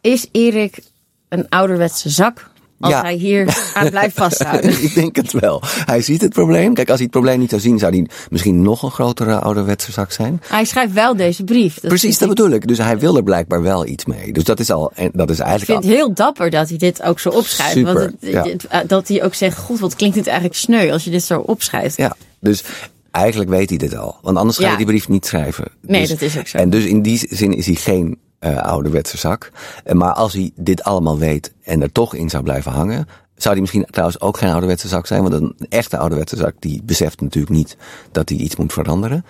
is 0.02 0.28
Erik 0.32 0.84
een 1.28 1.50
ouderwetse 1.50 2.10
zak? 2.10 2.50
Als 2.80 2.94
ja. 2.94 3.02
hij 3.02 3.14
hier 3.14 3.58
aan 3.74 3.90
blijft 3.90 4.16
vasthouden. 4.16 4.84
ik 4.84 4.94
denk 4.94 5.16
het 5.16 5.32
wel. 5.32 5.62
Hij 5.66 6.02
ziet 6.02 6.22
het 6.22 6.34
probleem. 6.34 6.74
Kijk, 6.74 6.88
als 6.90 6.98
hij 6.98 7.06
het 7.12 7.16
probleem 7.20 7.40
niet 7.40 7.50
zou 7.50 7.62
zien, 7.62 7.80
zou 7.80 7.96
hij 7.96 8.08
misschien 8.30 8.62
nog 8.62 8.84
een 8.84 8.92
grotere 8.92 9.40
ouderwetse 9.40 9.92
zak 9.92 10.12
zijn. 10.12 10.42
Hij 10.48 10.66
schrijft 10.66 10.94
wel 10.94 11.16
deze 11.16 11.44
brief. 11.44 11.74
Dat 11.74 11.90
Precies, 11.90 12.18
dat 12.18 12.30
bedoel 12.30 12.50
ik. 12.50 12.68
Dus 12.68 12.78
hij 12.78 13.00
wil 13.00 13.16
er 13.16 13.24
blijkbaar 13.24 13.62
wel 13.62 13.86
iets 13.86 14.06
mee. 14.06 14.34
Dus 14.34 14.44
dat 14.44 14.60
is 14.60 14.72
al, 14.72 14.92
dat 15.14 15.30
is 15.30 15.40
eigenlijk. 15.40 15.50
Ik 15.50 15.66
vind 15.66 15.84
het 15.84 15.94
heel 15.94 16.14
dapper 16.14 16.50
dat 16.50 16.70
hij 16.70 16.78
dit 16.78 17.02
ook 17.02 17.20
zo 17.20 17.30
opschrijft. 17.30 17.74
Super, 17.74 17.94
want 17.94 18.16
het, 18.20 18.66
ja. 18.72 18.84
dat 18.84 19.08
hij 19.08 19.24
ook 19.24 19.34
zegt: 19.34 19.58
Goed, 19.58 19.80
wat 19.80 19.96
klinkt 19.96 20.16
dit 20.16 20.28
eigenlijk 20.28 20.58
sneu 20.58 20.92
als 20.92 21.04
je 21.04 21.10
dit 21.10 21.24
zo 21.24 21.40
opschrijft? 21.40 21.98
Ja, 21.98 22.16
dus 22.40 22.64
eigenlijk 23.12 23.50
weet 23.50 23.70
hij 23.70 23.78
dit 23.78 23.96
al. 23.96 24.18
Want 24.22 24.38
anders 24.38 24.58
ga 24.58 24.72
je 24.72 24.78
die 24.78 24.86
brief 24.86 25.08
niet 25.08 25.26
schrijven. 25.26 25.66
Nee, 25.82 26.02
Dus- 26.02 26.10
dat 26.10 26.22
is 26.22 26.38
ook 26.38 26.48
zo. 26.48 26.58
En 26.58 26.70
dus 26.70 26.86
in 26.86 27.02
die 27.02 27.28
zin 27.30 27.54
is 27.54 27.66
hij 27.66 27.76
geen 27.76 28.18
uh, 28.40 28.58
ouderwetse 28.58 29.18
zak. 29.18 29.52
Eh, 29.84 29.96
Maar 29.96 30.14
als 30.14 30.34
hij 30.34 30.52
dit 30.56 30.84
allemaal 30.84 31.18
weet 31.18 31.54
en 31.64 31.82
er 31.82 31.92
toch 31.92 32.14
in 32.14 32.30
zou 32.30 32.44
blijven 32.44 32.72
hangen, 32.72 33.08
zou 33.36 33.54
hij 33.54 33.62
misschien 33.62 33.86
trouwens 33.90 34.22
ook 34.22 34.38
geen 34.38 34.52
ouderwetse 34.52 34.88
zak 34.88 35.08
zijn. 35.08 35.22
Want 35.22 35.34
een 35.34 35.56
echte 35.70 35.98
ouderwetse 35.98 36.36
zak 36.36 36.54
die 36.60 36.84
beseft 36.84 37.22
natuurlijk 37.22 37.54
niet 37.54 37.78
dat 38.12 38.30
hij 38.30 38.38
iets 38.38 38.56
moet 38.56 38.74
veranderen. 38.74 39.26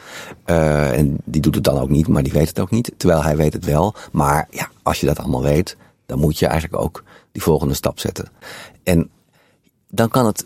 Uh, 0.46 0.98
en 0.98 1.18
die 1.24 1.42
doet 1.42 1.56
het 1.56 1.64
dan 1.64 1.80
ook 1.80 1.90
niet, 1.90 2.08
maar 2.08 2.24
die 2.24 2.34
weet 2.34 2.48
het 2.48 2.60
ook 2.60 2.72
niet. 2.72 2.92
Terwijl 2.98 3.24
hij 3.24 3.38
weet 3.38 3.54
het 3.54 3.66
wel. 3.66 3.96
Maar 4.12 4.48
ja, 4.50 4.70
als 4.84 5.00
je 5.00 5.06
dat 5.06 5.20
allemaal 5.20 5.42
weet, 5.42 5.78
dan 6.06 6.20
moet 6.20 6.40
je 6.40 6.46
eigenlijk 6.46 6.82
ook 6.82 7.04
die 7.32 7.42
volgende 7.42 7.74
stap 7.74 8.00
zetten. 8.00 8.28
En 8.84 9.10
dan 9.88 10.10
kan 10.10 10.26
het. 10.26 10.46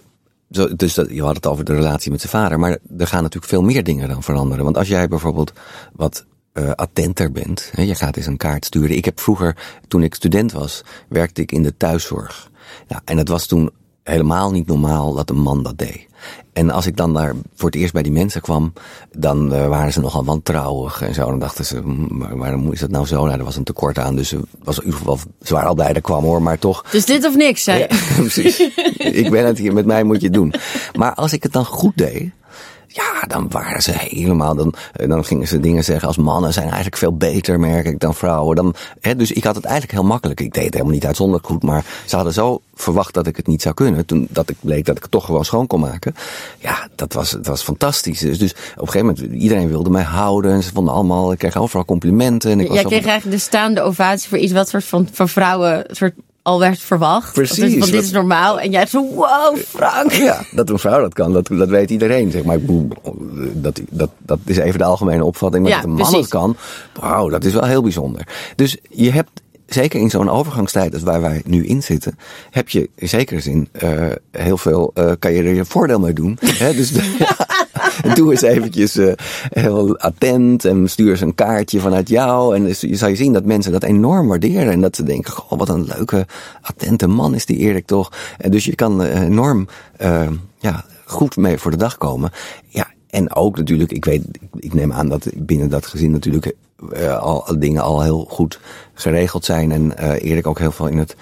Dus 0.75 0.93
dat, 0.93 1.09
je 1.09 1.23
had 1.23 1.35
het 1.35 1.47
over 1.47 1.65
de 1.65 1.73
relatie 1.73 2.11
met 2.11 2.21
zijn 2.21 2.31
vader, 2.31 2.59
maar 2.59 2.77
er 2.97 3.07
gaan 3.07 3.23
natuurlijk 3.23 3.51
veel 3.51 3.61
meer 3.61 3.83
dingen 3.83 4.09
dan 4.09 4.23
veranderen. 4.23 4.63
Want 4.63 4.77
als 4.77 4.87
jij 4.87 5.07
bijvoorbeeld 5.07 5.53
wat 5.93 6.25
uh, 6.53 6.71
attenter 6.71 7.31
bent, 7.31 7.71
je 7.75 7.95
gaat 7.95 8.17
eens 8.17 8.25
een 8.25 8.37
kaart 8.37 8.65
sturen. 8.65 8.95
Ik 8.97 9.05
heb 9.05 9.19
vroeger, 9.19 9.57
toen 9.87 10.03
ik 10.03 10.15
student 10.15 10.51
was, 10.51 10.83
werkte 11.09 11.41
ik 11.41 11.51
in 11.51 11.63
de 11.63 11.77
thuiszorg. 11.77 12.51
Ja, 12.87 13.01
en 13.05 13.17
het 13.17 13.27
was 13.27 13.45
toen 13.45 13.71
helemaal 14.03 14.51
niet 14.51 14.67
normaal 14.67 15.13
dat 15.13 15.29
een 15.29 15.41
man 15.41 15.63
dat 15.63 15.77
deed. 15.77 16.07
En 16.53 16.69
als 16.69 16.85
ik 16.85 16.97
dan 16.97 17.13
daar 17.13 17.33
voor 17.55 17.69
het 17.69 17.79
eerst 17.79 17.93
bij 17.93 18.03
die 18.03 18.11
mensen 18.11 18.41
kwam, 18.41 18.73
dan 19.17 19.53
uh, 19.53 19.67
waren 19.67 19.93
ze 19.93 19.99
nogal 19.99 20.25
wantrouwig 20.25 21.01
en 21.01 21.13
zo. 21.13 21.25
Dan 21.25 21.39
dachten 21.39 21.65
ze, 21.65 21.77
hm, 21.77 22.17
maar 22.17 22.37
waarom 22.37 22.71
is 22.71 22.79
dat 22.79 22.89
nou 22.89 23.05
zo? 23.05 23.25
Nou, 23.25 23.37
er 23.37 23.43
was 23.43 23.55
een 23.55 23.63
tekort 23.63 23.99
aan, 23.99 24.15
dus 24.15 24.31
het 24.31 24.45
was 24.63 24.77
in 24.77 24.83
ieder 24.83 24.99
geval, 24.99 25.19
ze 25.41 25.53
waren 25.53 25.69
al 25.69 25.75
blij 25.75 25.87
dat 25.87 25.97
ik 25.97 26.03
kwam 26.03 26.23
hoor, 26.23 26.41
maar 26.41 26.59
toch. 26.59 26.85
Dus 26.91 27.05
dit 27.05 27.25
of 27.25 27.35
niks, 27.35 27.63
zei 27.63 27.79
Ja, 27.79 27.87
precies. 28.15 28.59
ik 28.97 29.29
ben 29.29 29.45
het 29.45 29.57
hier, 29.57 29.73
met 29.73 29.85
mij 29.85 30.03
moet 30.03 30.19
je 30.19 30.25
het 30.25 30.35
doen. 30.35 30.53
Maar 30.97 31.13
als 31.13 31.33
ik 31.33 31.43
het 31.43 31.53
dan 31.53 31.65
goed 31.65 31.97
deed, 31.97 32.31
ja, 32.93 33.27
dan 33.27 33.49
waren 33.49 33.81
ze 33.81 33.91
helemaal, 33.91 34.55
dan, 34.55 34.73
eh, 34.93 35.07
dan 35.07 35.25
gingen 35.25 35.47
ze 35.47 35.59
dingen 35.59 35.83
zeggen 35.83 36.07
als 36.07 36.17
mannen 36.17 36.53
zijn 36.53 36.65
eigenlijk 36.65 36.97
veel 36.97 37.17
beter, 37.17 37.59
merk 37.59 37.85
ik, 37.85 37.99
dan 37.99 38.15
vrouwen. 38.15 38.55
Dan, 38.55 38.75
hè, 39.01 39.15
dus 39.15 39.31
ik 39.31 39.43
had 39.43 39.55
het 39.55 39.63
eigenlijk 39.65 39.93
heel 39.93 40.03
makkelijk. 40.03 40.39
Ik 40.39 40.53
deed 40.53 40.63
het 40.63 40.73
helemaal 40.73 40.93
niet 40.93 41.05
uitzonderlijk 41.05 41.47
goed, 41.47 41.63
maar 41.63 41.85
ze 42.05 42.15
hadden 42.15 42.33
zo 42.33 42.61
verwacht 42.75 43.13
dat 43.13 43.27
ik 43.27 43.37
het 43.37 43.47
niet 43.47 43.61
zou 43.61 43.75
kunnen. 43.75 44.05
Toen 44.05 44.27
dat 44.29 44.49
ik 44.49 44.55
bleek 44.59 44.85
dat 44.85 44.95
ik 44.95 45.01
het 45.01 45.11
toch 45.11 45.25
gewoon 45.25 45.45
schoon 45.45 45.67
kon 45.67 45.79
maken. 45.79 46.15
Ja, 46.59 46.87
dat 46.95 47.13
was, 47.13 47.31
dat 47.31 47.47
was 47.47 47.63
fantastisch. 47.63 48.19
Dus, 48.19 48.39
dus 48.39 48.51
op 48.51 48.81
een 48.81 48.87
gegeven 48.87 49.15
moment, 49.15 49.41
iedereen 49.41 49.67
wilde 49.67 49.89
mij 49.89 50.03
houden. 50.03 50.51
En 50.51 50.63
ze 50.63 50.71
vonden 50.73 50.93
allemaal, 50.93 51.31
ik 51.31 51.37
kreeg 51.37 51.57
overal 51.57 51.85
complimenten. 51.85 52.51
En 52.51 52.59
ik 52.59 52.71
Jij 52.71 52.83
kreeg 52.83 53.05
eigenlijk 53.05 53.37
de 53.37 53.43
staande 53.43 53.81
ovatie 53.81 54.29
voor 54.29 54.37
iets 54.37 54.53
wat 54.53 54.69
soort 54.69 54.83
van, 54.83 55.07
van 55.11 55.29
vrouwen 55.29 55.85
soort 55.91 56.13
al 56.43 56.59
werd 56.59 56.79
verwacht. 56.79 57.33
Precies, 57.33 57.57
Dus, 57.57 57.77
want 57.77 57.91
dit 57.91 58.03
is 58.03 58.11
normaal. 58.11 58.59
En 58.59 58.71
jij 58.71 58.85
zo, 58.85 59.13
wow, 59.13 59.57
Frank. 59.57 60.11
Ja, 60.11 60.43
dat 60.51 60.69
een 60.69 60.79
vrouw 60.79 61.01
dat 61.01 61.13
kan, 61.13 61.33
dat, 61.33 61.47
dat 61.47 61.69
weet 61.69 61.89
iedereen. 61.89 62.31
Zeg 62.31 62.43
maar, 62.43 62.57
dat, 63.53 63.81
dat, 63.89 64.09
dat 64.17 64.39
is 64.45 64.57
even 64.57 64.79
de 64.79 64.85
algemene 64.85 65.23
opvatting. 65.25 65.63
Maar 65.63 65.71
Ja, 65.71 65.77
dat 65.77 65.85
een 65.89 65.95
man 65.95 66.01
precies. 66.01 66.21
het 66.21 66.29
kan, 66.29 66.55
wauw, 66.99 67.29
dat 67.29 67.43
is 67.43 67.53
wel 67.53 67.65
heel 67.65 67.81
bijzonder. 67.81 68.27
Dus 68.55 68.77
je 68.89 69.11
hebt, 69.11 69.41
zeker 69.65 69.99
in 69.99 70.09
zo'n 70.09 70.29
overgangstijd 70.29 70.93
als 70.93 71.03
waar 71.03 71.21
wij 71.21 71.41
nu 71.45 71.65
in 71.65 71.83
zitten, 71.83 72.17
heb 72.49 72.69
je 72.69 72.89
in 72.95 73.09
zekere 73.09 73.39
zin 73.39 73.69
uh, 73.83 74.05
heel 74.31 74.57
veel, 74.57 74.91
uh, 74.95 75.11
kan 75.19 75.33
je 75.33 75.43
er 75.43 75.53
je 75.53 75.65
voordeel 75.65 75.99
mee 75.99 76.13
doen. 76.13 76.37
Hè? 76.41 76.73
Dus 76.73 76.91
doe 78.15 78.31
eens 78.31 78.41
eventjes 78.41 78.95
uh, 78.95 79.13
heel 79.49 79.97
attent 79.97 80.65
en 80.65 80.89
stuur 80.89 81.09
eens 81.09 81.21
een 81.21 81.35
kaartje 81.35 81.79
vanuit 81.79 82.09
jou. 82.09 82.55
En 82.55 82.63
dus 82.63 82.81
je 82.81 82.95
zal 82.95 83.09
je 83.09 83.15
zien 83.15 83.33
dat 83.33 83.45
mensen 83.45 83.71
dat 83.71 83.83
enorm 83.83 84.27
waarderen. 84.27 84.71
En 84.71 84.81
dat 84.81 84.95
ze 84.95 85.03
denken, 85.03 85.33
goh, 85.33 85.59
wat 85.59 85.69
een 85.69 85.85
leuke, 85.95 86.27
attente 86.61 87.07
man 87.07 87.35
is 87.35 87.45
die 87.45 87.57
Erik 87.57 87.85
toch. 87.85 88.11
En 88.37 88.51
dus 88.51 88.65
je 88.65 88.75
kan 88.75 89.01
uh, 89.01 89.21
enorm 89.21 89.67
uh, 90.01 90.27
ja, 90.59 90.85
goed 91.05 91.37
mee 91.37 91.57
voor 91.57 91.71
de 91.71 91.77
dag 91.77 91.97
komen. 91.97 92.31
Ja, 92.67 92.87
En 93.13 93.35
ook 93.35 93.57
natuurlijk, 93.57 93.91
ik 93.91 94.05
weet, 94.05 94.23
ik 94.59 94.73
neem 94.73 94.93
aan 94.93 95.09
dat 95.09 95.27
binnen 95.35 95.69
dat 95.69 95.85
gezin 95.85 96.11
natuurlijk 96.11 96.53
uh, 96.93 97.17
al 97.17 97.59
dingen 97.59 97.81
al 97.81 98.01
heel 98.01 98.25
goed 98.29 98.59
geregeld 98.93 99.45
zijn. 99.45 99.71
En 99.71 99.93
uh, 99.99 100.23
Erik 100.23 100.47
ook 100.47 100.59
heel 100.59 100.71
veel 100.71 100.87
in 100.87 100.97
het 100.97 101.15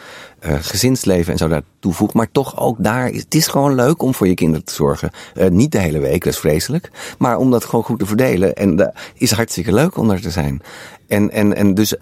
uh, 0.45 0.53
gezinsleven 0.61 1.31
en 1.31 1.37
zo 1.37 1.47
daar 1.47 1.61
toevoegt. 1.79 2.13
Maar 2.13 2.31
toch 2.31 2.59
ook 2.59 2.75
daar, 2.79 3.09
is, 3.09 3.21
het 3.21 3.35
is 3.35 3.47
gewoon 3.47 3.75
leuk 3.75 4.01
om 4.01 4.13
voor 4.13 4.27
je 4.27 4.33
kinderen 4.33 4.65
te 4.65 4.73
zorgen. 4.73 5.11
niet 5.49 5.71
de 5.71 5.79
hele 5.79 5.99
week, 5.99 6.23
dat 6.23 6.33
is 6.33 6.39
vreselijk. 6.39 6.91
Maar 7.17 7.37
om 7.37 7.51
dat 7.51 7.65
gewoon 7.65 7.85
goed 7.85 7.99
te 7.99 8.05
verdelen. 8.05 8.55
En 8.55 8.75
dat 8.75 8.93
is 9.13 9.31
hartstikke 9.31 9.73
leuk 9.73 9.97
om 9.97 10.19
te 10.21 10.31
zijn. 10.31 10.61
En, 11.07 11.31
en, 11.31 11.55
en 11.55 11.73
dus 11.73 11.95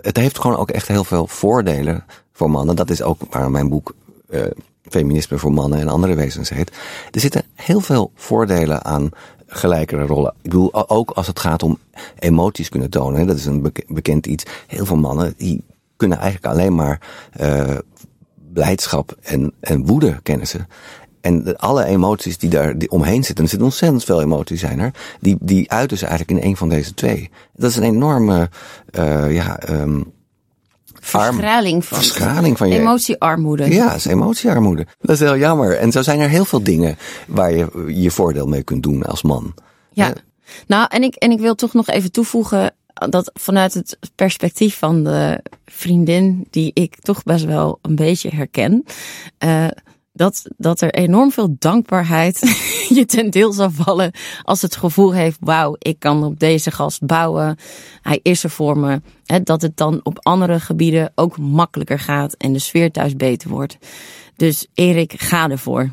het 0.00 0.16
heeft 0.16 0.38
gewoon 0.38 0.56
ook 0.56 0.70
echt 0.70 0.88
heel 0.88 1.04
veel 1.04 1.26
voordelen 1.26 2.04
voor 2.32 2.50
mannen. 2.50 2.76
Dat 2.76 2.90
is 2.90 3.02
ook 3.02 3.20
waar 3.30 3.50
mijn 3.50 3.68
boek 3.68 3.94
Feminisme 4.88 5.38
voor 5.38 5.52
mannen 5.52 5.80
en 5.80 5.88
andere 5.88 6.14
wezens 6.14 6.48
heet. 6.48 6.72
Er 7.10 7.20
zitten 7.20 7.42
heel 7.56 7.80
veel 7.80 8.10
voordelen 8.14 8.84
aan 8.84 9.10
gelijkere 9.46 10.06
rollen. 10.06 10.34
Ik 10.36 10.50
bedoel, 10.50 10.88
ook 10.90 11.10
als 11.10 11.26
het 11.26 11.40
gaat 11.40 11.62
om 11.62 11.78
emoties 12.18 12.68
kunnen 12.68 12.90
tonen. 12.90 13.26
Dat 13.26 13.36
is 13.36 13.46
een 13.46 13.72
bekend 13.88 14.26
iets. 14.26 14.44
Heel 14.66 14.86
veel 14.86 14.96
mannen 14.96 15.34
die 15.36 15.64
kunnen 15.96 16.18
eigenlijk 16.18 16.54
alleen 16.54 16.74
maar 16.74 17.00
uh, 17.40 17.76
blijdschap 18.52 19.16
en, 19.22 19.52
en 19.60 19.86
woede 19.86 20.18
kennen 20.22 20.46
ze. 20.46 20.58
En 21.20 21.56
alle 21.56 21.84
emoties 21.84 22.38
die 22.38 22.50
daar 22.50 22.74
omheen 22.88 23.24
zitten, 23.24 23.44
er 23.44 23.50
zitten 23.50 23.68
ontzettend 23.68 24.04
veel 24.04 24.20
emoties 24.20 24.60
zijn 24.60 24.78
er, 24.78 24.90
die, 25.20 25.36
die 25.40 25.70
uiten 25.70 25.98
ze 25.98 26.06
eigenlijk 26.06 26.40
in 26.40 26.48
een 26.48 26.56
van 26.56 26.68
deze 26.68 26.94
twee. 26.94 27.30
Dat 27.54 27.70
is 27.70 27.76
een 27.76 27.82
enorme, 27.82 28.48
uh, 28.98 29.34
ja, 29.34 29.68
um, 29.70 30.12
Verschraling 31.06 31.84
van, 31.84 31.98
verschraling 31.98 32.58
van 32.58 32.68
je 32.68 32.78
emotiearmoede. 32.78 33.70
Ja, 33.70 33.94
is 33.94 34.04
emotiearmoede. 34.04 34.86
Dat 35.00 35.10
is 35.10 35.20
heel 35.20 35.36
jammer. 35.36 35.76
En 35.76 35.92
zo 35.92 36.02
zijn 36.02 36.20
er 36.20 36.28
heel 36.28 36.44
veel 36.44 36.62
dingen 36.62 36.96
waar 37.26 37.52
je 37.52 37.84
je 37.86 38.10
voordeel 38.10 38.46
mee 38.46 38.62
kunt 38.62 38.82
doen 38.82 39.02
als 39.02 39.22
man. 39.22 39.54
Ja, 39.92 40.12
nou 40.66 40.86
en 40.88 41.02
ik, 41.02 41.14
en 41.14 41.30
ik 41.30 41.40
wil 41.40 41.54
toch 41.54 41.72
nog 41.72 41.86
even 41.86 42.12
toevoegen 42.12 42.74
dat 42.94 43.30
vanuit 43.34 43.74
het 43.74 43.98
perspectief 44.14 44.78
van 44.78 45.04
de 45.04 45.40
vriendin 45.64 46.46
die 46.50 46.70
ik 46.74 47.00
toch 47.00 47.22
best 47.22 47.44
wel 47.44 47.78
een 47.82 47.96
beetje 47.96 48.30
herken. 48.34 48.84
Uh, 49.44 49.66
dat, 50.16 50.42
dat 50.56 50.80
er 50.80 50.94
enorm 50.94 51.32
veel 51.32 51.56
dankbaarheid 51.58 52.38
je 52.98 53.04
ten 53.06 53.30
deel 53.30 53.52
zal 53.52 53.70
vallen 53.70 54.12
als 54.42 54.62
het 54.62 54.76
gevoel 54.76 55.14
heeft, 55.14 55.38
wauw, 55.40 55.76
ik 55.78 55.98
kan 55.98 56.24
op 56.24 56.38
deze 56.38 56.70
gast 56.70 57.06
bouwen. 57.06 57.56
Hij 58.00 58.20
is 58.22 58.44
er 58.44 58.50
voor 58.50 58.78
me. 58.78 59.00
dat 59.42 59.62
het 59.62 59.76
dan 59.76 60.00
op 60.02 60.18
andere 60.22 60.60
gebieden 60.60 61.12
ook 61.14 61.38
makkelijker 61.38 61.98
gaat 61.98 62.34
en 62.34 62.52
de 62.52 62.58
sfeer 62.58 62.90
thuis 62.90 63.16
beter 63.16 63.48
wordt. 63.48 63.78
Dus 64.36 64.66
Erik, 64.74 65.14
ga 65.16 65.50
ervoor. 65.50 65.90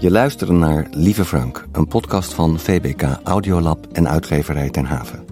Je 0.00 0.10
luistert 0.10 0.50
naar 0.50 0.86
Lieve 0.90 1.24
Frank, 1.24 1.66
een 1.72 1.86
podcast 1.86 2.34
van 2.34 2.58
VBK 2.58 3.02
Audiolab 3.22 3.86
en 3.92 4.08
uitgeverij 4.08 4.70
Ten 4.70 4.84
Haven. 4.84 5.23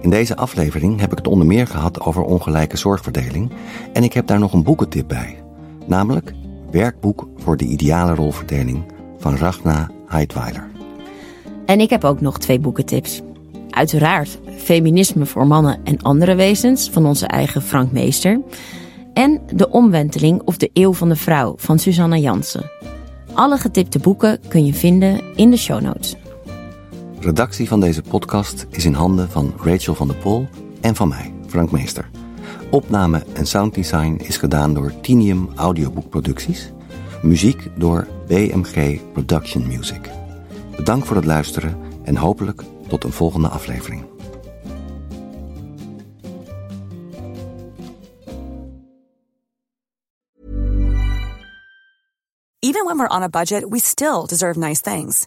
In 0.00 0.10
deze 0.10 0.36
aflevering 0.36 1.00
heb 1.00 1.12
ik 1.12 1.18
het 1.18 1.28
onder 1.28 1.46
meer 1.46 1.66
gehad 1.66 2.00
over 2.00 2.22
ongelijke 2.22 2.76
zorgverdeling 2.76 3.50
en 3.92 4.02
ik 4.02 4.12
heb 4.12 4.26
daar 4.26 4.38
nog 4.38 4.52
een 4.52 4.62
boekentip 4.62 5.08
bij. 5.08 5.42
Namelijk 5.86 6.32
Werkboek 6.70 7.28
voor 7.36 7.56
de 7.56 7.64
ideale 7.64 8.14
rolverdeling 8.14 8.84
van 9.18 9.36
Ragna 9.36 9.90
Heidweiler. 10.06 10.68
En 11.66 11.80
ik 11.80 11.90
heb 11.90 12.04
ook 12.04 12.20
nog 12.20 12.38
twee 12.38 12.58
boekentips. 12.58 13.22
Uiteraard 13.70 14.38
Feminisme 14.56 15.26
voor 15.26 15.46
mannen 15.46 15.80
en 15.84 16.02
andere 16.02 16.34
wezens 16.34 16.90
van 16.90 17.06
onze 17.06 17.26
eigen 17.26 17.62
Frank 17.62 17.92
Meester. 17.92 18.40
En 19.12 19.40
De 19.54 19.70
Omwenteling 19.70 20.42
of 20.44 20.56
de 20.56 20.70
Eeuw 20.72 20.92
van 20.92 21.08
de 21.08 21.16
Vrouw 21.16 21.54
van 21.56 21.78
Susanna 21.78 22.16
Jansen. 22.16 22.70
Alle 23.32 23.58
getipte 23.58 23.98
boeken 23.98 24.40
kun 24.48 24.64
je 24.64 24.74
vinden 24.74 25.36
in 25.36 25.50
de 25.50 25.56
show 25.56 25.80
notes. 25.80 26.16
Redactie 27.20 27.68
van 27.68 27.80
deze 27.80 28.02
podcast 28.02 28.66
is 28.70 28.84
in 28.84 28.92
handen 28.92 29.30
van 29.30 29.54
Rachel 29.62 29.94
van 29.94 30.08
der 30.08 30.16
Pol 30.16 30.48
en 30.80 30.94
van 30.94 31.08
mij, 31.08 31.34
Frank 31.46 31.70
Meester. 31.70 32.10
Opname 32.70 33.24
en 33.34 33.46
sounddesign 33.46 34.14
is 34.22 34.36
gedaan 34.36 34.74
door 34.74 35.00
Tinium 35.00 35.48
Audioboekproducties. 35.54 36.72
Muziek 37.22 37.70
door 37.76 38.06
BMG 38.26 39.00
Production 39.12 39.66
Music. 39.66 40.10
Bedankt 40.76 41.06
voor 41.06 41.16
het 41.16 41.24
luisteren 41.24 41.76
en 42.02 42.16
hopelijk 42.16 42.62
tot 42.88 43.04
een 43.04 43.12
volgende 43.12 43.48
aflevering. 43.48 44.04
Even 52.58 52.84
when 52.84 52.96
we're 52.96 53.16
on 53.16 53.22
a 53.22 53.28
budget, 53.28 53.64
we 53.68 53.80
still 53.80 54.26
deserve 54.26 54.58
nice 54.58 54.80
things. 54.80 55.26